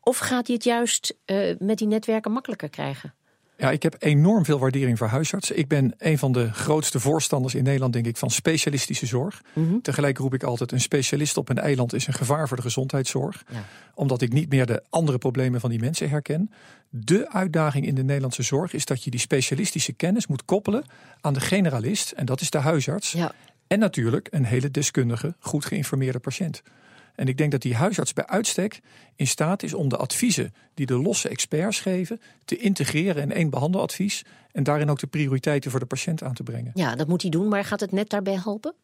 Of 0.00 0.18
gaat 0.18 0.46
hij 0.46 0.56
het 0.56 0.64
juist 0.64 1.16
uh, 1.26 1.56
met 1.58 1.78
die 1.78 1.88
netwerken 1.88 2.32
makkelijker 2.32 2.70
krijgen? 2.70 3.14
Ja, 3.62 3.70
ik 3.70 3.82
heb 3.82 3.96
enorm 3.98 4.44
veel 4.44 4.58
waardering 4.58 4.98
voor 4.98 5.06
huisartsen. 5.06 5.58
Ik 5.58 5.68
ben 5.68 5.94
een 5.98 6.18
van 6.18 6.32
de 6.32 6.52
grootste 6.52 7.00
voorstanders 7.00 7.54
in 7.54 7.62
Nederland, 7.62 7.92
denk 7.92 8.06
ik, 8.06 8.16
van 8.16 8.30
specialistische 8.30 9.06
zorg. 9.06 9.42
Mm 9.52 9.82
Tegelijk 9.82 10.18
roep 10.18 10.34
ik 10.34 10.42
altijd: 10.42 10.72
een 10.72 10.80
specialist 10.80 11.36
op 11.36 11.48
een 11.48 11.58
eiland 11.58 11.94
is 11.94 12.06
een 12.06 12.12
gevaar 12.12 12.48
voor 12.48 12.56
de 12.56 12.62
gezondheidszorg. 12.62 13.44
Ja. 13.48 13.64
Omdat 13.94 14.22
ik 14.22 14.32
niet 14.32 14.48
meer 14.48 14.66
de 14.66 14.82
andere 14.90 15.18
problemen 15.18 15.60
van 15.60 15.70
die 15.70 15.78
mensen 15.78 16.08
herken. 16.08 16.50
De 16.88 17.30
uitdaging 17.30 17.86
in 17.86 17.94
de 17.94 18.04
Nederlandse 18.04 18.42
zorg 18.42 18.72
is 18.72 18.84
dat 18.84 19.04
je 19.04 19.10
die 19.10 19.20
specialistische 19.20 19.92
kennis 19.92 20.26
moet 20.26 20.44
koppelen 20.44 20.84
aan 21.20 21.34
de 21.34 21.40
generalist, 21.40 22.10
en 22.10 22.26
dat 22.26 22.40
is 22.40 22.50
de 22.50 22.58
huisarts. 22.58 23.12
Ja. 23.12 23.32
En 23.66 23.78
natuurlijk 23.78 24.28
een 24.30 24.44
hele 24.44 24.70
deskundige, 24.70 25.34
goed 25.38 25.64
geïnformeerde 25.64 26.18
patiënt. 26.18 26.62
En 27.14 27.26
ik 27.26 27.36
denk 27.36 27.50
dat 27.50 27.62
die 27.62 27.74
huisarts 27.74 28.12
bij 28.12 28.26
uitstek 28.26 28.80
in 29.16 29.26
staat 29.26 29.62
is 29.62 29.74
om 29.74 29.88
de 29.88 29.96
adviezen 29.96 30.54
die 30.74 30.86
de 30.86 30.98
losse 30.98 31.28
experts 31.28 31.80
geven 31.80 32.20
te 32.44 32.56
integreren 32.56 33.22
in 33.22 33.32
één 33.32 33.50
behandeladvies 33.50 34.24
en 34.52 34.62
daarin 34.62 34.90
ook 34.90 34.98
de 34.98 35.06
prioriteiten 35.06 35.70
voor 35.70 35.80
de 35.80 35.86
patiënt 35.86 36.22
aan 36.22 36.34
te 36.34 36.42
brengen. 36.42 36.70
Ja, 36.74 36.94
dat 36.94 37.08
moet 37.08 37.22
hij 37.22 37.30
doen, 37.30 37.48
maar 37.48 37.64
gaat 37.64 37.80
het 37.80 37.92
net 37.92 38.08
daarbij 38.08 38.38
helpen? 38.42 38.74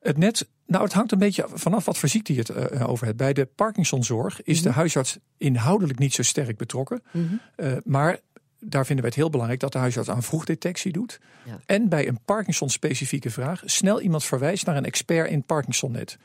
Het 0.00 0.18
net, 0.18 0.48
nou, 0.66 0.84
het 0.84 0.92
hangt 0.92 1.12
een 1.12 1.18
beetje 1.18 1.46
vanaf 1.52 1.84
wat 1.84 1.98
voor 1.98 2.08
ziekte 2.08 2.34
je 2.34 2.38
het 2.38 2.72
uh, 2.72 2.88
over 2.88 3.06
hebt. 3.06 3.18
Bij 3.18 3.32
de 3.32 3.44
Parkinsonzorg 3.44 4.42
is 4.42 4.62
de 4.62 4.68
mhm. 4.68 4.78
huisarts 4.78 5.18
inhoudelijk 5.38 5.98
niet 5.98 6.14
zo 6.14 6.22
sterk 6.22 6.56
betrokken. 6.56 7.02
Mhm. 7.10 7.34
uh, 7.56 7.72
maar 7.84 8.18
daar 8.60 8.86
vinden 8.86 9.04
wij 9.04 9.12
het 9.14 9.22
heel 9.22 9.30
belangrijk 9.30 9.60
dat 9.60 9.72
de 9.72 9.78
huisarts 9.78 10.10
aan 10.10 10.22
vroegdetectie 10.22 10.92
doet. 10.92 11.20
Ja. 11.44 11.60
En 11.66 11.88
bij 11.88 12.08
een 12.08 12.18
Parkinson-specifieke 12.24 13.30
vraag 13.30 13.62
snel 13.64 14.00
iemand 14.00 14.24
verwijst 14.24 14.66
naar 14.66 14.76
een 14.76 14.84
expert 14.84 15.30
in 15.30 15.42
Parkinson-net. 15.42 16.18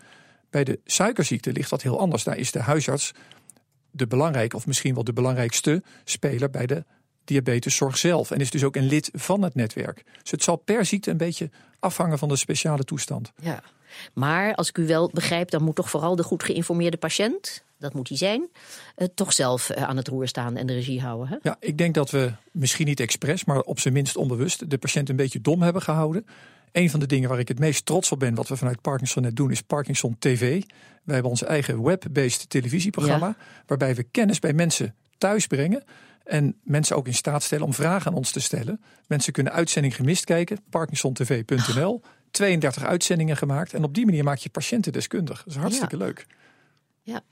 Bij 0.50 0.64
de 0.64 0.80
suikerziekte 0.86 1.52
ligt 1.52 1.70
dat 1.70 1.82
heel 1.82 2.00
anders. 2.00 2.24
Daar 2.24 2.38
is 2.38 2.52
de 2.52 2.62
huisarts 2.62 3.12
de 3.92 4.08
belangrijke, 4.08 4.56
of 4.56 4.68
misschien 4.68 4.94
wel 4.94 5.04
de 5.04 5.14
belangrijkste 5.14 5.84
speler 6.04 6.50
bij 6.50 6.66
de 6.66 6.84
diabeteszorg 7.24 7.98
zelf. 7.98 8.32
En 8.32 8.40
is 8.40 8.52
dus 8.52 8.64
ook 8.64 8.76
een 8.76 8.88
lid 8.88 9.10
van 9.14 9.42
het 9.42 9.56
netwerk. 9.56 10.04
Dus 10.22 10.32
het 10.32 10.44
zal 10.44 10.56
per 10.56 10.86
ziekte 10.86 11.12
een 11.12 11.18
beetje 11.18 11.50
afhangen 11.80 12.18
van 12.18 12.28
de 12.28 12.36
speciale 12.36 12.84
toestand. 12.84 13.32
Ja, 13.42 13.64
maar 14.14 14.56
als 14.56 14.70
ik 14.70 14.78
u 14.78 14.88
wel 14.88 15.10
begrijp, 15.14 15.50
dan 15.50 15.64
moet 15.64 15.76
toch 15.76 15.90
vooral 15.90 16.16
de 16.16 16.24
goed 16.24 16.44
geïnformeerde 16.44 16.98
patiënt, 16.98 17.64
dat 17.78 17.94
moet 17.94 18.08
hij 18.08 18.18
zijn, 18.18 18.48
eh, 18.96 19.08
toch 19.16 19.34
zelf 19.34 19.70
eh, 19.70 19.84
aan 19.84 19.98
het 19.98 20.08
roer 20.08 20.28
staan 20.28 20.58
en 20.58 20.68
de 20.68 20.74
regie 20.74 21.02
houden. 21.02 21.28
Hè? 21.28 21.36
Ja, 21.42 21.58
ik 21.60 21.78
denk 21.78 21.94
dat 21.94 22.10
we 22.10 22.32
misschien 22.52 22.86
niet 22.88 23.00
expres, 23.00 23.46
maar 23.46 23.60
op 23.60 23.80
zijn 23.80 23.94
minst 23.94 24.16
onbewust 24.16 24.70
de 24.70 24.78
patiënt 24.78 25.10
een 25.10 25.16
beetje 25.16 25.42
dom 25.42 25.62
hebben 25.62 25.82
gehouden. 25.82 26.26
Een 26.72 26.90
van 26.90 27.00
de 27.00 27.06
dingen 27.06 27.30
waar 27.30 27.40
ik 27.40 27.48
het 27.48 27.60
meest 27.60 27.86
trots 27.86 28.12
op 28.12 28.20
ben, 28.20 28.36
wat 28.36 28.48
we 28.48 28.58
vanuit 28.58 28.82
Parkinson 28.82 29.24
net 29.24 29.36
doen, 29.36 29.52
is 29.52 29.62
Parkinson 29.62 30.16
TV. 30.20 30.64
Wij 31.04 31.14
hebben 31.14 31.32
ons 31.32 31.44
eigen 31.44 31.84
web-based 31.84 32.50
televisieprogramma, 32.50 33.36
waarbij 33.66 33.96
we 33.96 34.04
kennis 34.04 34.40
bij 34.40 34.54
mensen 34.54 34.96
thuis 35.18 35.48
brengen. 35.48 35.84
En 36.24 36.56
mensen 36.64 36.96
ook 36.96 37.08
in 37.08 37.14
staat 37.14 37.44
stellen 37.44 37.66
om 37.66 37.74
vragen 37.74 38.12
aan 38.12 38.18
ons 38.18 38.32
te 38.32 38.40
stellen. 38.40 38.82
Mensen 39.08 39.34
kunnen 39.34 39.54
uitzending 39.54 39.96
gemist 39.96 40.24
kijken, 40.24 40.60
parkinsontv.nl. 40.70 42.02
32 42.32 42.84
uitzendingen 42.84 43.38
gemaakt. 43.38 43.74
En 43.74 43.84
op 43.84 43.94
die 43.94 44.06
manier 44.06 44.24
maak 44.24 44.38
je 44.38 44.50
patiënten 44.50 44.92
deskundig. 44.92 45.38
Dat 45.38 45.54
is 45.54 45.60
hartstikke 45.60 45.98
leuk. 45.98 46.26
Ja 47.04 47.24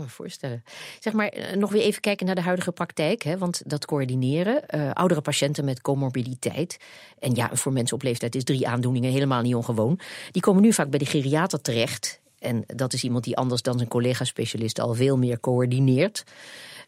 kan 0.00 0.08
voorstellen. 0.08 0.64
Zeg 1.00 1.12
maar, 1.12 1.28
eh, 1.28 1.56
nog 1.56 1.70
weer 1.70 1.82
even 1.82 2.00
kijken 2.00 2.26
naar 2.26 2.34
de 2.34 2.40
huidige 2.40 2.72
praktijk. 2.72 3.22
Hè, 3.22 3.38
want 3.38 3.62
dat 3.66 3.84
coördineren, 3.84 4.62
uh, 4.74 4.90
oudere 4.90 5.20
patiënten 5.20 5.64
met 5.64 5.80
comorbiditeit. 5.80 6.76
En 7.18 7.34
ja, 7.34 7.50
voor 7.52 7.72
mensen 7.72 7.96
op 7.96 8.02
leeftijd 8.02 8.34
is 8.34 8.44
drie 8.44 8.68
aandoeningen 8.68 9.10
helemaal 9.10 9.42
niet 9.42 9.54
ongewoon. 9.54 9.98
Die 10.30 10.42
komen 10.42 10.62
nu 10.62 10.72
vaak 10.72 10.90
bij 10.90 10.98
de 10.98 11.06
geriater 11.06 11.60
terecht. 11.60 12.20
En 12.38 12.64
dat 12.66 12.92
is 12.92 13.04
iemand 13.04 13.24
die 13.24 13.36
anders 13.36 13.62
dan 13.62 13.76
zijn 13.76 13.88
collega-specialist 13.88 14.80
al 14.80 14.94
veel 14.94 15.18
meer 15.18 15.40
coördineert. 15.40 16.24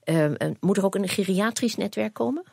Uh, 0.04 0.26
moet 0.60 0.76
er 0.76 0.84
ook 0.84 0.94
een 0.94 1.08
geriatrisch 1.08 1.76
netwerk 1.76 2.14
komen? 2.14 2.44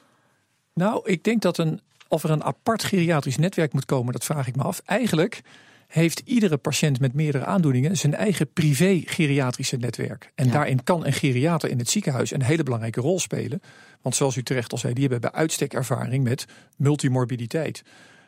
Nou, 0.73 1.01
ik 1.03 1.23
denk 1.23 1.41
dat 1.41 1.57
een, 1.57 1.81
of 2.07 2.23
er 2.23 2.29
een 2.29 2.43
apart 2.43 2.83
geriatrisch 2.83 3.37
netwerk 3.37 3.73
moet 3.73 3.85
komen, 3.85 4.13
dat 4.13 4.23
vraag 4.23 4.47
ik 4.47 4.55
me 4.55 4.63
af. 4.63 4.81
Eigenlijk 4.85 5.41
heeft 5.87 6.21
iedere 6.25 6.57
patiënt 6.57 6.99
met 6.99 7.13
meerdere 7.13 7.45
aandoeningen 7.45 7.97
zijn 7.97 8.15
eigen 8.15 8.53
privé 8.53 9.01
geriatrische 9.05 9.77
netwerk. 9.77 10.31
En 10.35 10.49
daarin 10.49 10.83
kan 10.83 11.05
een 11.05 11.13
geriater 11.13 11.69
in 11.69 11.77
het 11.79 11.89
ziekenhuis 11.89 12.31
een 12.31 12.43
hele 12.43 12.63
belangrijke 12.63 13.01
rol 13.01 13.19
spelen. 13.19 13.61
Want 14.01 14.15
zoals 14.15 14.35
u 14.35 14.43
terecht 14.43 14.71
al 14.71 14.77
zei, 14.77 14.93
die 14.93 15.01
hebben 15.01 15.21
bij 15.21 15.39
uitstek 15.39 15.73
ervaring 15.73 16.23
met 16.23 16.45
multimorbiditeit. 16.77 17.83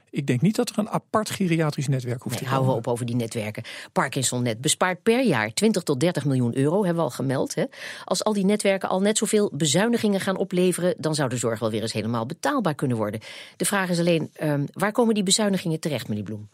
Ik 0.09 0.27
denk 0.27 0.41
niet 0.41 0.55
dat 0.55 0.69
er 0.69 0.79
een 0.79 0.89
apart 0.89 1.29
geriatrisch 1.29 1.87
netwerk 1.87 2.21
hoeft 2.21 2.35
nee, 2.35 2.43
te 2.43 2.49
komen. 2.49 2.65
Houden 2.65 2.83
we 2.83 2.89
op 2.89 2.93
over 2.93 3.05
die 3.05 3.15
netwerken. 3.15 3.63
Parkinson-net 3.91 4.61
bespaart 4.61 5.03
per 5.03 5.23
jaar 5.23 5.53
20 5.53 5.83
tot 5.83 5.99
30 5.99 6.25
miljoen 6.25 6.57
euro, 6.57 6.75
hebben 6.75 6.95
we 6.95 7.09
al 7.09 7.15
gemeld. 7.15 7.55
Hè? 7.55 7.63
Als 8.05 8.23
al 8.23 8.33
die 8.33 8.45
netwerken 8.45 8.89
al 8.89 9.01
net 9.01 9.17
zoveel 9.17 9.51
bezuinigingen 9.53 10.19
gaan 10.19 10.37
opleveren, 10.37 10.95
dan 10.97 11.15
zou 11.15 11.29
de 11.29 11.37
zorg 11.37 11.59
wel 11.59 11.71
weer 11.71 11.81
eens 11.81 11.93
helemaal 11.93 12.25
betaalbaar 12.25 12.75
kunnen 12.75 12.97
worden. 12.97 13.19
De 13.57 13.65
vraag 13.65 13.89
is 13.89 13.99
alleen, 13.99 14.31
um, 14.43 14.65
waar 14.73 14.91
komen 14.91 15.13
die 15.13 15.23
bezuinigingen 15.23 15.79
terecht, 15.79 16.07
meneer 16.07 16.23
Bloem? 16.23 16.49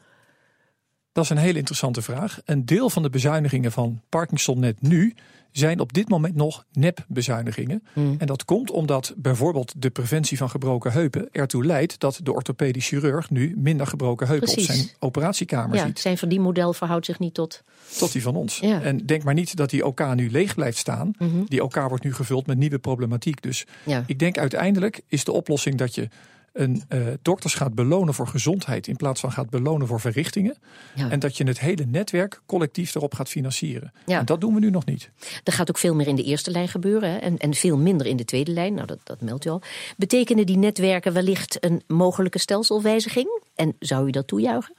Dat 1.13 1.23
is 1.23 1.29
een 1.29 1.37
hele 1.37 1.57
interessante 1.57 2.01
vraag. 2.01 2.39
Een 2.45 2.65
deel 2.65 2.89
van 2.89 3.03
de 3.03 3.09
bezuinigingen 3.09 3.71
van 3.71 4.01
Parkinson 4.09 4.59
net 4.59 4.81
nu 4.81 5.15
zijn 5.51 5.79
op 5.79 5.93
dit 5.93 6.09
moment 6.09 6.35
nog 6.35 6.65
nepbezuinigingen. 6.71 7.83
Hmm. 7.93 8.15
En 8.17 8.27
dat 8.27 8.45
komt 8.45 8.71
omdat 8.71 9.13
bijvoorbeeld 9.17 9.73
de 9.77 9.89
preventie 9.89 10.37
van 10.37 10.49
gebroken 10.49 10.91
heupen 10.91 11.29
ertoe 11.31 11.65
leidt 11.65 11.99
dat 11.99 12.19
de 12.23 12.33
orthopedisch 12.33 12.87
chirurg 12.87 13.29
nu 13.29 13.53
minder 13.57 13.87
gebroken 13.87 14.27
heupen 14.27 14.49
op 14.49 14.59
zijn 14.59 14.89
operatiekamer 14.99 15.75
ja, 15.75 15.85
ziet. 15.85 15.99
Zijn 15.99 16.17
van 16.17 16.29
die 16.29 16.39
model 16.39 16.73
verhoudt 16.73 17.05
zich 17.05 17.19
niet 17.19 17.33
tot. 17.33 17.63
Tot 17.97 18.11
die 18.11 18.21
van 18.21 18.35
ons. 18.35 18.61
En 18.61 18.97
denk 18.97 19.23
maar 19.23 19.33
niet 19.33 19.55
dat 19.55 19.69
die 19.69 19.85
OK 19.85 20.15
nu 20.15 20.31
leeg 20.31 20.55
blijft 20.55 20.77
staan. 20.77 21.13
Mhm. 21.17 21.43
Die 21.45 21.63
OK 21.63 21.75
wordt 21.75 22.03
nu 22.03 22.13
gevuld 22.13 22.47
met 22.47 22.57
nieuwe 22.57 22.79
problematiek. 22.79 23.41
Dus 23.41 23.65
ik 24.05 24.19
denk 24.19 24.37
uiteindelijk 24.37 25.01
is 25.07 25.23
de 25.23 25.31
oplossing 25.31 25.77
dat 25.77 25.95
je 25.95 26.09
een 26.53 26.83
uh, 26.89 27.07
dokters 27.21 27.53
gaat 27.53 27.75
belonen 27.75 28.13
voor 28.13 28.27
gezondheid 28.27 28.87
in 28.87 28.95
plaats 28.95 29.19
van 29.19 29.31
gaat 29.31 29.49
belonen 29.49 29.87
voor 29.87 29.99
verrichtingen. 29.99 30.57
En 30.95 31.19
dat 31.19 31.37
je 31.37 31.43
het 31.43 31.59
hele 31.59 31.85
netwerk 31.85 32.41
collectief 32.45 32.95
erop 32.95 33.13
gaat 33.13 33.29
financieren. 33.29 33.93
Ja. 34.05 34.19
En 34.19 34.25
dat 34.25 34.41
doen 34.41 34.53
we 34.53 34.59
nu 34.59 34.69
nog 34.69 34.85
niet. 34.85 35.09
Er 35.43 35.53
gaat 35.53 35.69
ook 35.69 35.77
veel 35.77 35.95
meer 35.95 36.07
in 36.07 36.15
de 36.15 36.23
eerste 36.23 36.51
lijn 36.51 36.67
gebeuren 36.67 37.11
hè? 37.11 37.17
En, 37.17 37.37
en 37.37 37.53
veel 37.53 37.77
minder 37.77 38.07
in 38.07 38.17
de 38.17 38.25
tweede 38.25 38.51
lijn. 38.51 38.73
Nou, 38.73 38.87
dat, 38.87 38.99
dat 39.03 39.21
meldt 39.21 39.45
u 39.45 39.49
al. 39.49 39.61
Betekenen 39.97 40.45
die 40.45 40.57
netwerken 40.57 41.13
wellicht 41.13 41.65
een 41.65 41.83
mogelijke 41.87 42.39
stelselwijziging? 42.39 43.41
En 43.55 43.75
zou 43.79 44.07
u 44.07 44.09
dat 44.09 44.27
toejuichen? 44.27 44.75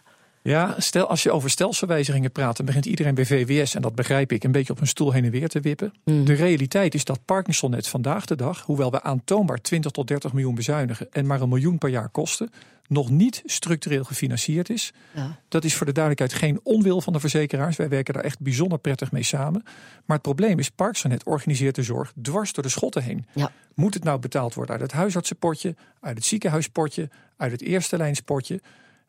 Ja, 0.49 0.75
stel, 0.79 1.07
als 1.07 1.23
je 1.23 1.31
over 1.31 1.51
stelselwijzigingen 1.51 2.33
praat, 2.33 2.57
dan 2.57 2.67
begint 2.67 2.87
iedereen 2.87 3.15
bij 3.15 3.27
VWS, 3.27 3.75
en 3.75 3.83
dat 3.83 3.95
begrijp 3.95 4.33
ik, 4.33 4.45
een 4.45 4.53
beetje 4.53 4.73
op 4.73 4.81
een 4.81 4.87
stoel 4.87 5.13
heen 5.13 5.25
en 5.25 5.31
weer 5.31 5.49
te 5.49 5.61
wippen. 5.61 5.95
Mm. 6.05 6.25
De 6.25 6.33
realiteit 6.33 6.95
is 6.95 7.05
dat 7.05 7.25
Parkinson 7.25 7.71
net 7.71 7.89
vandaag 7.89 8.25
de 8.25 8.37
dag, 8.37 8.63
hoewel 8.63 8.91
we 8.91 9.03
aantoonbaar 9.03 9.61
20 9.61 9.91
tot 9.91 10.07
30 10.07 10.33
miljoen 10.33 10.55
bezuinigen 10.55 11.07
en 11.13 11.27
maar 11.27 11.41
een 11.41 11.49
miljoen 11.49 11.79
per 11.79 11.89
jaar 11.89 12.09
kosten, 12.09 12.51
nog 12.89 13.11
niet 13.11 13.43
structureel 13.45 14.05
gefinancierd 14.05 14.71
is. 14.71 14.93
Ja. 15.15 15.37
Dat 15.49 15.65
is 15.65 15.75
voor 15.75 15.87
de 15.87 15.93
duidelijkheid 15.93 16.43
geen 16.43 16.61
onwil 16.63 17.01
van 17.01 17.13
de 17.13 17.21
verzekeraars. 17.21 17.77
Wij 17.77 17.89
werken 17.89 18.15
daar 18.15 18.25
echt 18.25 18.41
bijzonder 18.41 18.79
prettig 18.79 19.13
mee 19.13 19.23
samen. 19.23 19.63
Maar 20.05 20.17
het 20.17 20.23
probleem 20.23 20.59
is, 20.59 20.71
Parkinson 20.71 21.19
organiseert 21.25 21.75
de 21.75 21.83
zorg 21.83 22.13
dwars 22.23 22.53
door 22.53 22.63
de 22.63 22.71
schotten 22.71 23.03
heen. 23.03 23.27
Ja. 23.35 23.53
Moet 23.75 23.95
het 23.95 24.05
nou 24.05 24.19
betaald 24.19 24.55
worden 24.55 24.73
uit 24.73 24.83
het 24.83 24.93
huisartsenpotje, 24.93 25.75
uit 26.01 26.17
het 26.17 26.25
ziekenhuispotje, 26.25 27.09
uit 27.37 27.53
het 27.53 27.63
eerste 27.63 27.97
lijnspotje? 27.97 28.61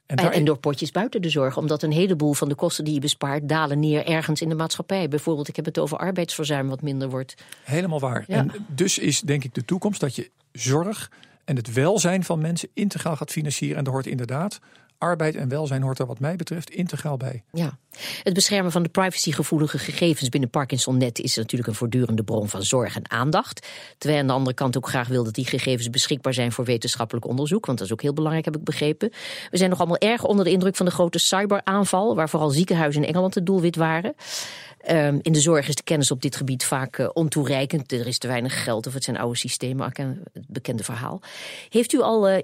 En, 0.05 0.31
en, 0.31 0.45
door 0.45 0.57
potjes 0.57 0.91
buiten 0.91 1.21
de 1.21 1.29
zorg, 1.29 1.57
omdat 1.57 1.83
een 1.83 1.91
heleboel 1.91 2.33
van 2.33 2.49
de 2.49 2.55
kosten 2.55 2.83
die 2.83 2.93
je 2.93 2.99
bespaart 2.99 3.49
dalen 3.49 3.79
neer 3.79 4.05
ergens 4.05 4.41
in 4.41 4.49
de 4.49 4.55
maatschappij. 4.55 5.07
Bijvoorbeeld, 5.07 5.47
ik 5.47 5.55
heb 5.55 5.65
het 5.65 5.79
over 5.79 5.97
arbeidsverzuim 5.97 6.67
wat 6.67 6.81
minder 6.81 7.09
wordt. 7.09 7.35
Helemaal 7.63 7.99
waar. 7.99 8.25
En 8.27 8.51
dus 8.67 8.97
is 8.97 9.21
denk 9.21 9.43
ik 9.43 9.53
de 9.53 9.65
toekomst 9.65 9.99
dat 9.99 10.15
je 10.15 10.31
zorg 10.51 11.11
en 11.45 11.55
het 11.55 11.73
welzijn 11.73 12.23
van 12.23 12.39
mensen 12.39 12.69
integraal 12.73 13.15
gaat 13.15 13.31
financieren. 13.31 13.77
En 13.77 13.83
daar 13.83 13.93
hoort 13.93 14.07
inderdaad 14.07 14.59
arbeid 14.97 15.35
en 15.35 15.49
welzijn 15.49 15.81
hoort 15.81 15.99
er 15.99 16.05
wat 16.05 16.19
mij 16.19 16.35
betreft 16.35 16.69
integraal 16.69 17.17
bij. 17.17 17.43
Ja. 17.51 17.77
Het 18.23 18.33
beschermen 18.33 18.71
van 18.71 18.83
de 18.83 18.89
privacygevoelige 18.89 19.77
gegevens 19.77 20.29
binnen 20.29 20.49
Parkinson-net 20.49 21.19
is 21.19 21.35
natuurlijk 21.35 21.69
een 21.69 21.75
voortdurende 21.75 22.23
bron 22.23 22.49
van 22.49 22.63
zorg 22.63 22.95
en 22.95 23.11
aandacht. 23.11 23.67
Terwijl 23.97 24.21
aan 24.21 24.27
de 24.27 24.33
andere 24.33 24.55
kant 24.55 24.77
ook 24.77 24.87
graag 24.87 25.07
wil 25.07 25.23
dat 25.23 25.33
die 25.33 25.45
gegevens 25.45 25.89
beschikbaar 25.89 26.33
zijn 26.33 26.51
voor 26.51 26.65
wetenschappelijk 26.65 27.27
onderzoek, 27.27 27.65
want 27.65 27.77
dat 27.77 27.87
is 27.87 27.93
ook 27.93 28.01
heel 28.01 28.13
belangrijk, 28.13 28.45
heb 28.45 28.57
ik 28.57 28.63
begrepen. 28.63 29.09
We 29.49 29.57
zijn 29.57 29.69
nog 29.69 29.79
allemaal 29.79 29.97
erg 29.97 30.23
onder 30.23 30.45
de 30.45 30.51
indruk 30.51 30.75
van 30.75 30.85
de 30.85 30.91
grote 30.91 31.19
cyberaanval, 31.19 32.15
waar 32.15 32.29
vooral 32.29 32.49
ziekenhuizen 32.49 33.01
in 33.01 33.07
Engeland 33.07 33.35
het 33.35 33.45
doelwit 33.45 33.75
waren. 33.75 34.15
Um, 34.89 35.19
in 35.21 35.31
de 35.31 35.39
zorg 35.39 35.67
is 35.67 35.75
de 35.75 35.83
kennis 35.83 36.11
op 36.11 36.21
dit 36.21 36.35
gebied 36.35 36.65
vaak 36.65 36.97
uh, 36.97 37.09
ontoereikend. 37.13 37.91
Er 37.91 38.07
is 38.07 38.17
te 38.17 38.27
weinig 38.27 38.63
geld 38.63 38.87
of 38.87 38.93
het 38.93 39.03
zijn 39.03 39.17
oude 39.17 39.37
systemen, 39.37 39.85
het 39.85 40.47
bekende 40.47 40.83
verhaal. 40.83 41.21
Heeft 41.69 41.93
u 41.93 42.01
al 42.01 42.29
uh, 42.29 42.37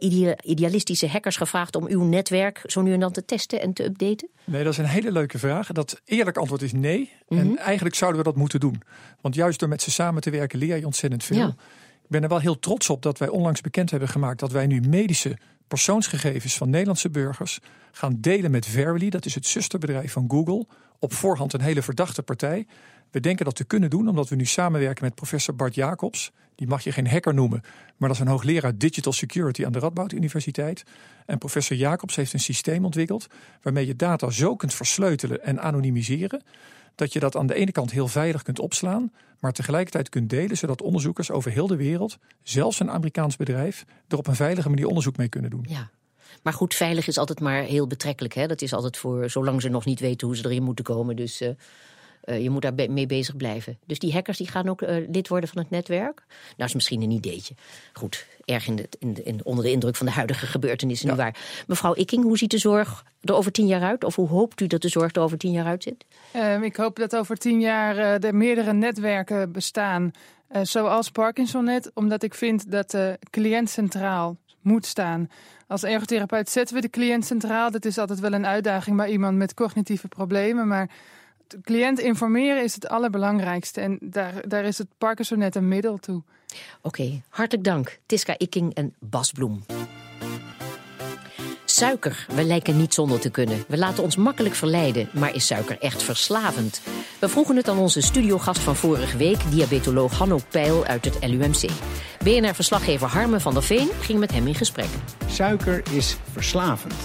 idealistische 0.44 1.08
hackers 1.08 1.38
gevraagd 1.38 1.76
om 1.76 1.88
uw 1.88 2.04
netwerk 2.04 2.62
zo 2.66 2.82
nu 2.82 2.94
en 2.94 3.00
dan 3.00 3.12
te 3.12 3.26
testen 3.26 3.62
en 3.62 3.74
te 3.74 3.84
updaten? 3.84 4.30
Nee, 4.44 4.64
dat 4.64 4.72
is 4.72 4.78
een 4.78 4.86
hele 4.86 5.12
leuke 5.12 5.40
vraag. 5.40 5.68
Dat 5.68 6.02
eerlijk 6.06 6.38
antwoord 6.38 6.62
is 6.62 6.72
nee. 6.72 7.12
Mm 7.28 7.38
-hmm. 7.38 7.50
En 7.50 7.58
eigenlijk 7.58 7.96
zouden 7.96 8.20
we 8.20 8.28
dat 8.28 8.36
moeten 8.36 8.60
doen. 8.60 8.82
Want 9.22 9.36
juist 9.36 9.60
door 9.60 9.70
met 9.70 9.82
ze 9.82 9.92
samen 9.92 10.22
te 10.22 10.30
werken 10.30 10.60
leer 10.60 10.78
je 10.78 10.86
ontzettend 10.86 11.24
veel. 11.24 11.38
Ja. 11.38 11.56
Ik 12.04 12.10
ben 12.18 12.24
er 12.24 12.30
wel 12.30 12.40
heel 12.40 12.60
trots 12.60 12.90
op 12.90 13.02
dat 13.02 13.18
wij 13.18 13.28
onlangs 13.28 13.62
bekend 13.62 13.92
hebben 13.92 14.10
gemaakt 14.10 14.40
dat 14.40 14.52
wij 14.52 14.68
nu 14.68 14.82
medische 14.82 15.38
persoonsgegevens 15.68 16.58
van 16.58 16.70
Nederlandse 16.70 17.10
burgers 17.10 17.60
gaan 17.92 18.18
delen 18.20 18.52
met 18.52 18.66
Verily. 18.66 19.10
Dat 19.10 19.26
is 19.26 19.36
het 19.36 19.46
zusterbedrijf 19.46 20.12
van 20.12 20.26
Google. 20.28 20.66
Op 21.04 21.14
voorhand 21.14 21.54
een 21.54 21.62
hele 21.62 21.82
verdachte 21.82 22.24
partij. 22.24 22.68
We 23.12 23.20
denken 23.20 23.46
dat 23.46 23.56
te 23.56 23.64
kunnen 23.64 23.90
doen 23.90 24.08
omdat 24.08 24.30
we 24.30 24.36
nu 24.36 24.46
samenwerken 24.46 25.04
met 25.04 25.16
professor 25.16 25.56
Bart 25.56 25.76
Jacobs. 25.76 26.32
Die 26.56 26.68
mag 26.68 26.84
je 26.84 26.92
geen 26.92 27.08
hacker 27.08 27.34
noemen, 27.34 27.62
maar 27.98 28.10
dat 28.10 28.18
is 28.18 28.24
een 28.24 28.32
hoogleraar 28.32 28.78
Digital 28.78 29.14
Security 29.14 29.66
aan 29.66 29.72
de 29.72 29.80
Radboud 29.80 30.12
Universiteit. 30.12 30.84
En 31.26 31.38
professor 31.38 31.78
Jacobs 31.78 32.16
heeft 32.16 32.34
een 32.34 32.40
systeem 32.40 32.86
ontwikkeld 32.86 33.28
waarmee 33.62 33.88
je 33.88 33.96
data 33.96 34.30
zo 34.30 34.56
kunt 34.56 34.74
versleutelen 34.74 35.44
en 35.44 35.62
anonimiseren 35.62 36.44
dat 36.96 37.14
je 37.14 37.20
dat 37.20 37.36
aan 37.36 37.48
de 37.48 37.54
ene 37.54 37.72
kant 37.72 37.92
heel 37.92 38.08
veilig 38.08 38.44
kunt 38.44 38.60
opslaan, 38.60 39.12
maar 39.40 39.52
tegelijkertijd 39.52 40.10
kunt 40.10 40.30
delen, 40.30 40.58
zodat 40.58 40.82
onderzoekers 40.82 41.32
over 41.32 41.52
heel 41.52 41.68
de 41.68 41.76
wereld, 41.76 42.18
zelfs 42.44 42.80
een 42.80 42.92
Amerikaans 42.92 43.36
bedrijf, 43.36 43.86
er 44.08 44.18
op 44.18 44.28
een 44.28 44.36
veilige 44.36 44.70
manier 44.70 44.88
onderzoek 44.88 45.18
mee 45.18 45.30
kunnen 45.30 45.50
doen. 45.50 45.66
Ja. 45.70 45.90
Maar 46.44 46.54
goed, 46.54 46.76
veilig 46.76 47.08
is 47.08 47.18
altijd 47.18 47.40
maar 47.40 47.64
heel 47.64 47.88
betrekkelijk. 47.88 48.34
Hè? 48.34 48.48
Dat 48.48 48.62
is 48.62 48.74
altijd 48.74 48.98
voor 48.98 49.30
zolang 49.30 49.62
ze 49.62 49.70
nog 49.70 49.86
niet 49.86 50.00
weten 50.00 50.28
hoe 50.28 50.36
ze 50.36 50.46
erin 50.46 50.64
moeten 50.64 50.84
komen. 50.86 51.16
Dus 51.16 51.42
uh, 51.42 51.50
uh, 52.26 52.42
je 52.42 52.50
moet 52.50 52.62
daar 52.62 52.74
mee 52.90 53.06
bezig 53.06 53.38
blijven. 53.38 53.78
Dus 53.86 54.00
die 54.00 54.14
hackers 54.14 54.38
die 54.38 54.48
gaan 54.48 54.70
ook 54.70 54.82
uh, 54.82 54.96
lid 55.12 55.28
worden 55.28 55.50
van 55.50 55.62
het 55.62 55.70
netwerk. 55.70 56.24
Nou, 56.58 56.70
is 56.70 56.74
misschien 56.74 57.02
een 57.02 57.12
ideetje. 57.12 57.54
Goed, 57.94 58.26
erg 58.46 58.68
in 58.68 58.76
de, 58.76 58.88
in 59.00 59.14
de, 59.14 59.24
in, 59.24 59.46
onder 59.46 59.64
de 59.64 59.72
indruk 59.72 59.96
van 59.96 60.06
de 60.06 60.12
huidige 60.12 60.46
gebeurtenissen 60.46 61.08
ja. 61.08 61.14
nu 61.14 61.20
waar. 61.20 61.64
Mevrouw 61.68 61.96
Ikking, 61.96 62.24
hoe 62.24 62.38
ziet 62.38 62.52
de 62.52 62.58
zorg 62.58 63.06
er 63.22 63.34
over 63.34 63.52
tien 63.52 63.68
jaar 63.68 63.82
uit? 63.82 64.04
Of 64.04 64.16
hoe 64.16 64.28
hoopt 64.28 64.62
u 64.62 64.68
dat 64.68 64.82
de 64.82 64.90
zorg 64.90 65.16
er 65.16 65.22
over 65.22 65.38
tien 65.38 65.52
jaar 65.52 65.66
uitziet? 65.66 66.06
Uh, 66.36 66.62
ik 66.62 66.76
hoop 66.76 66.96
dat 66.96 67.16
over 67.16 67.38
tien 67.38 67.60
jaar 67.60 67.98
er 67.98 68.36
meerdere 68.36 68.74
netwerken 68.74 69.52
bestaan. 69.52 70.12
zoals 70.62 71.12
Parkinsonnet, 71.12 71.92
omdat 71.94 72.24
ik 72.24 72.34
vind 72.34 72.72
dat 72.72 72.92
de 72.92 73.20
cliënt 73.30 73.70
centraal 73.70 74.38
moet 74.62 74.86
staan. 74.86 75.30
Als 75.72 75.84
ergotherapeut 75.84 76.50
zetten 76.50 76.76
we 76.76 76.82
de 76.82 76.90
cliënt 76.90 77.26
centraal. 77.26 77.72
Dat 77.72 77.86
is 77.86 77.98
altijd 77.98 78.20
wel 78.20 78.34
een 78.34 78.46
uitdaging 78.46 78.98
bij 78.98 79.10
iemand 79.10 79.38
met 79.38 79.54
cognitieve 79.54 80.08
problemen. 80.08 80.68
Maar 80.68 80.90
de 81.48 81.62
cliënt 81.62 82.00
informeren 82.00 82.64
is 82.64 82.74
het 82.74 82.88
allerbelangrijkste. 82.88 83.82
En 83.82 83.98
daar, 84.02 84.48
daar 84.48 84.64
is 84.64 84.78
het 84.78 84.88
Parkinson 84.98 85.38
net 85.38 85.56
een 85.56 85.68
middel 85.68 85.98
toe. 85.98 86.22
Oké, 86.82 87.22
hartelijk 87.30 87.64
dank. 87.64 88.00
Tiska 88.06 88.36
Ikking 88.38 88.74
en 88.74 88.94
Bas 89.00 89.32
Bloem. 89.32 89.64
Suiker, 91.82 92.26
we 92.36 92.44
lijken 92.44 92.78
niet 92.78 92.94
zonder 92.94 93.20
te 93.20 93.32
kunnen. 93.32 93.64
We 93.68 93.78
laten 93.78 94.04
ons 94.04 94.16
makkelijk 94.16 94.56
verleiden, 94.56 95.10
maar 95.14 95.36
is 95.36 95.48
suiker 95.48 95.78
echt 95.80 96.04
verslavend? 96.04 96.82
We 97.20 97.30
vroegen 97.30 97.56
het 97.56 97.68
aan 97.68 97.78
onze 97.78 98.02
studiogast 98.02 98.60
van 98.60 98.76
vorige 98.76 99.18
week, 99.18 99.38
diabetoloog 99.50 100.18
Hanno 100.18 100.40
Peil 100.50 100.86
uit 100.86 101.06
het 101.06 101.28
LUMC. 101.28 101.70
BNR-verslaggever 102.24 103.08
Harmen 103.08 103.42
van 103.42 103.54
der 103.54 103.64
Veen 103.64 103.90
ging 104.00 104.20
met 104.20 104.32
hem 104.32 104.48
in 104.48 104.56
gesprek. 104.56 104.88
Suiker 105.28 105.82
is 105.92 106.18
verslavend. 106.32 106.96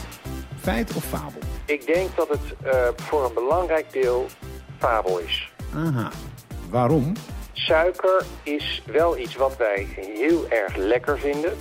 Feit 0.60 0.94
of 0.94 1.04
fabel? 1.04 1.40
Ik 1.66 1.86
denk 1.86 2.16
dat 2.16 2.28
het 2.28 2.54
uh, 2.64 2.88
voor 2.96 3.24
een 3.24 3.34
belangrijk 3.34 3.92
deel 3.92 4.26
fabel 4.78 5.18
is. 5.18 5.52
Aha. 5.74 6.10
Waarom? 6.70 7.12
Suiker 7.52 8.24
is 8.42 8.82
wel 8.86 9.18
iets 9.18 9.36
wat 9.36 9.56
wij 9.56 9.86
heel 10.16 10.48
erg 10.48 10.76
lekker 10.76 11.18
vinden. 11.18 11.52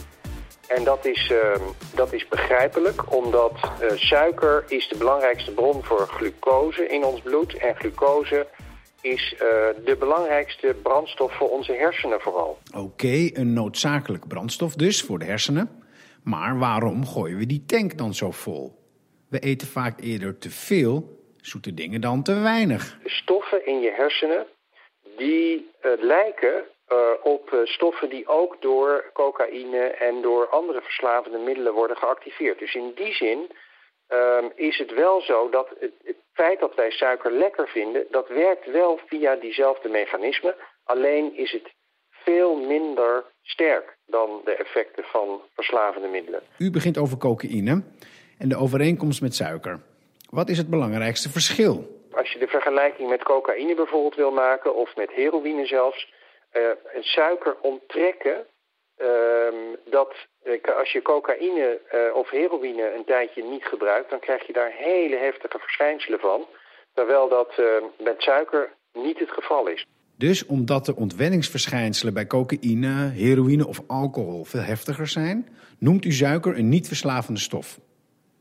En 0.68 0.84
dat 0.84 1.06
is, 1.06 1.30
uh, 1.30 1.56
dat 1.96 2.14
is 2.14 2.28
begrijpelijk, 2.28 3.14
omdat 3.14 3.52
uh, 3.82 3.92
suiker 3.96 4.64
is 4.68 4.88
de 4.88 4.98
belangrijkste 4.98 5.52
bron 5.52 5.84
voor 5.84 6.08
glucose 6.08 6.88
in 6.88 7.04
ons 7.04 7.22
bloed. 7.22 7.58
En 7.58 7.76
glucose 7.76 8.48
is 9.02 9.34
uh, 9.34 9.40
de 9.86 9.96
belangrijkste 10.00 10.76
brandstof 10.84 11.34
voor 11.34 11.50
onze 11.50 11.74
hersenen 11.74 12.22
vooral. 12.22 12.58
Oké, 12.68 12.80
okay, 12.80 13.32
een 13.34 13.54
noodzakelijk 13.54 14.28
brandstof 14.28 14.76
dus 14.76 15.02
voor 15.02 15.20
de 15.20 15.26
hersenen. 15.26 15.84
Maar 16.24 16.60
waarom 16.60 17.06
gooien 17.06 17.38
we 17.38 17.46
die 17.46 17.64
tank 17.66 17.98
dan 17.98 18.14
zo 18.14 18.32
vol? 18.32 18.84
We 19.30 19.40
eten 19.40 19.68
vaak 19.68 20.02
eerder 20.02 20.38
te 20.38 20.50
veel 20.50 21.24
zoete 21.38 21.74
dingen 21.74 22.02
dan 22.02 22.24
te 22.24 22.34
weinig. 22.34 22.98
Stoffen 23.04 23.66
in 23.66 23.80
je 23.80 23.92
hersenen, 23.92 24.46
die 25.18 25.70
lijken 26.00 26.54
uh, 26.54 26.75
op 27.24 27.52
uh, 27.54 27.60
stoffen 27.64 28.10
die 28.10 28.28
ook 28.28 28.62
door 28.62 29.10
cocaïne 29.14 29.80
en 29.80 30.22
door 30.22 30.48
andere 30.50 30.82
verslavende 30.82 31.38
middelen 31.38 31.74
worden 31.74 31.98
geactiveerd. 31.98 32.60
Dus 32.60 32.76
in 32.76 32.92
die 32.96 33.14
zin 33.14 33.52
um, 34.10 34.52
is 34.56 34.78
het 34.78 34.94
wel 34.94 35.22
zo 35.22 35.50
dat 35.50 35.70
het, 35.80 35.94
het, 36.04 36.16
feit 36.34 36.60
dat 36.60 36.76
wij 36.76 36.92
suiker 36.92 37.32
lekker 37.32 37.68
vinden, 37.68 38.06
dat 38.10 38.28
werkt 38.28 38.72
wel 38.72 39.00
via 39.08 39.36
diezelfde 39.36 39.90
mechanismen. 39.90 40.56
Alleen 40.84 41.38
is 41.38 41.52
het 41.52 41.74
veel 42.10 42.56
minder 42.56 43.24
sterk 43.42 43.98
dan 44.06 44.42
de 44.44 44.56
effecten 44.56 45.04
van 45.04 45.42
verslavende 45.54 46.08
middelen. 46.08 46.42
U 46.58 46.72
begint 46.72 46.98
over 46.98 47.18
cocaïne 47.18 47.84
en 48.38 48.50
de 48.50 48.58
overeenkomst 48.58 49.22
met 49.22 49.36
suiker. 49.36 49.80
Wat 50.30 50.50
is 50.50 50.58
het 50.58 50.70
belangrijkste 50.70 51.30
verschil? 51.30 52.04
Als 52.12 52.32
je 52.32 52.40
de 52.40 52.48
vergelijking 52.48 53.10
met 53.10 53.24
cocaïne 53.24 53.76
bijvoorbeeld 53.76 54.16
wil 54.16 54.32
maken, 54.32 54.76
of 54.76 54.96
met 54.96 55.12
heroïne 55.12 55.66
zelfs, 55.66 56.14
uh, 56.58 56.70
suiker 57.00 57.56
onttrekken. 57.62 58.46
Uh, 59.02 59.08
dat 59.86 60.14
als 60.78 60.92
je 60.92 61.02
cocaïne 61.02 61.80
uh, 61.94 62.16
of 62.16 62.30
heroïne 62.30 62.94
een 62.96 63.06
tijdje 63.06 63.44
niet 63.44 63.66
gebruikt, 63.66 64.10
dan 64.10 64.20
krijg 64.20 64.48
je 64.48 64.54
daar 64.54 64.72
hele 64.72 65.16
heftige 65.16 65.60
verschijnselen 65.60 66.20
van. 66.20 66.48
Terwijl 66.94 67.30
dat 67.30 67.62
met 67.98 68.22
suiker 68.22 68.74
niet 68.94 69.20
het 69.20 69.32
geval 69.32 69.68
is. 69.68 69.86
Dus 70.18 70.46
omdat 70.46 70.86
de 70.86 70.96
ontwenningsverschijnselen 70.96 72.14
bij 72.14 72.28
cocaïne, 72.28 73.10
heroïne 73.10 73.68
of 73.68 73.82
alcohol 73.88 74.44
veel 74.44 74.62
heftiger 74.62 75.08
zijn, 75.08 75.58
noemt 75.80 76.06
u 76.06 76.12
suiker 76.12 76.58
een 76.58 76.70
niet 76.70 76.88
verslavende 76.88 77.40
stof. 77.40 77.80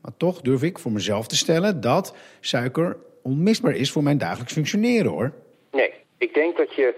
Maar 0.01 0.17
toch 0.17 0.41
durf 0.41 0.63
ik 0.63 0.79
voor 0.79 0.91
mezelf 0.91 1.27
te 1.27 1.35
stellen 1.35 1.81
dat 1.81 2.15
suiker 2.39 2.97
onmisbaar 3.23 3.75
is 3.75 3.91
voor 3.91 4.03
mijn 4.03 4.17
dagelijks 4.17 4.53
functioneren 4.53 5.11
hoor. 5.11 5.33
Nee, 5.71 5.93
ik 6.17 6.33
denk 6.33 6.57
dat 6.57 6.73
je 6.73 6.95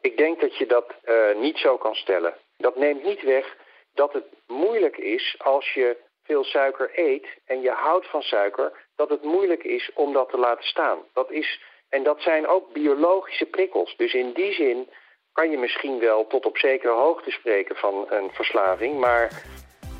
ik 0.00 0.16
denk 0.16 0.40
dat 0.40 0.56
je 0.56 0.66
dat 0.66 0.94
uh, 1.04 1.40
niet 1.40 1.58
zo 1.58 1.76
kan 1.76 1.94
stellen. 1.94 2.34
Dat 2.56 2.76
neemt 2.76 3.04
niet 3.04 3.22
weg 3.22 3.56
dat 3.94 4.12
het 4.12 4.24
moeilijk 4.46 4.96
is 4.96 5.36
als 5.38 5.72
je 5.74 5.96
veel 6.22 6.44
suiker 6.44 6.90
eet 6.94 7.26
en 7.44 7.60
je 7.60 7.70
houdt 7.70 8.06
van 8.06 8.22
suiker, 8.22 8.72
dat 8.96 9.08
het 9.08 9.22
moeilijk 9.22 9.62
is 9.62 9.90
om 9.94 10.12
dat 10.12 10.28
te 10.30 10.38
laten 10.38 10.64
staan. 10.64 10.98
Dat 11.12 11.30
is, 11.30 11.62
en 11.88 12.02
dat 12.02 12.20
zijn 12.20 12.46
ook 12.46 12.72
biologische 12.72 13.46
prikkels. 13.46 13.96
Dus 13.96 14.14
in 14.14 14.32
die 14.32 14.52
zin 14.52 14.88
kan 15.32 15.50
je 15.50 15.58
misschien 15.58 15.98
wel 15.98 16.26
tot 16.26 16.46
op 16.46 16.58
zekere 16.58 16.92
hoogte 16.92 17.30
spreken 17.30 17.76
van 17.76 18.06
een 18.08 18.30
verslaving, 18.32 18.98
maar 18.98 19.42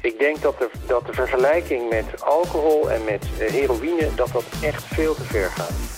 ik 0.02 0.18
denk 0.18 0.42
dat 0.42 0.58
de, 0.58 0.70
dat 0.86 1.06
de 1.06 1.12
vergelijking 1.12 1.88
met 1.88 2.24
alcohol 2.24 2.90
en 2.90 3.04
met 3.04 3.22
eh, 3.22 3.50
heroïne, 3.50 4.14
dat 4.14 4.32
dat 4.32 4.44
echt 4.62 4.84
veel 4.84 5.14
te 5.14 5.24
ver 5.24 5.48
gaat. 5.48 5.97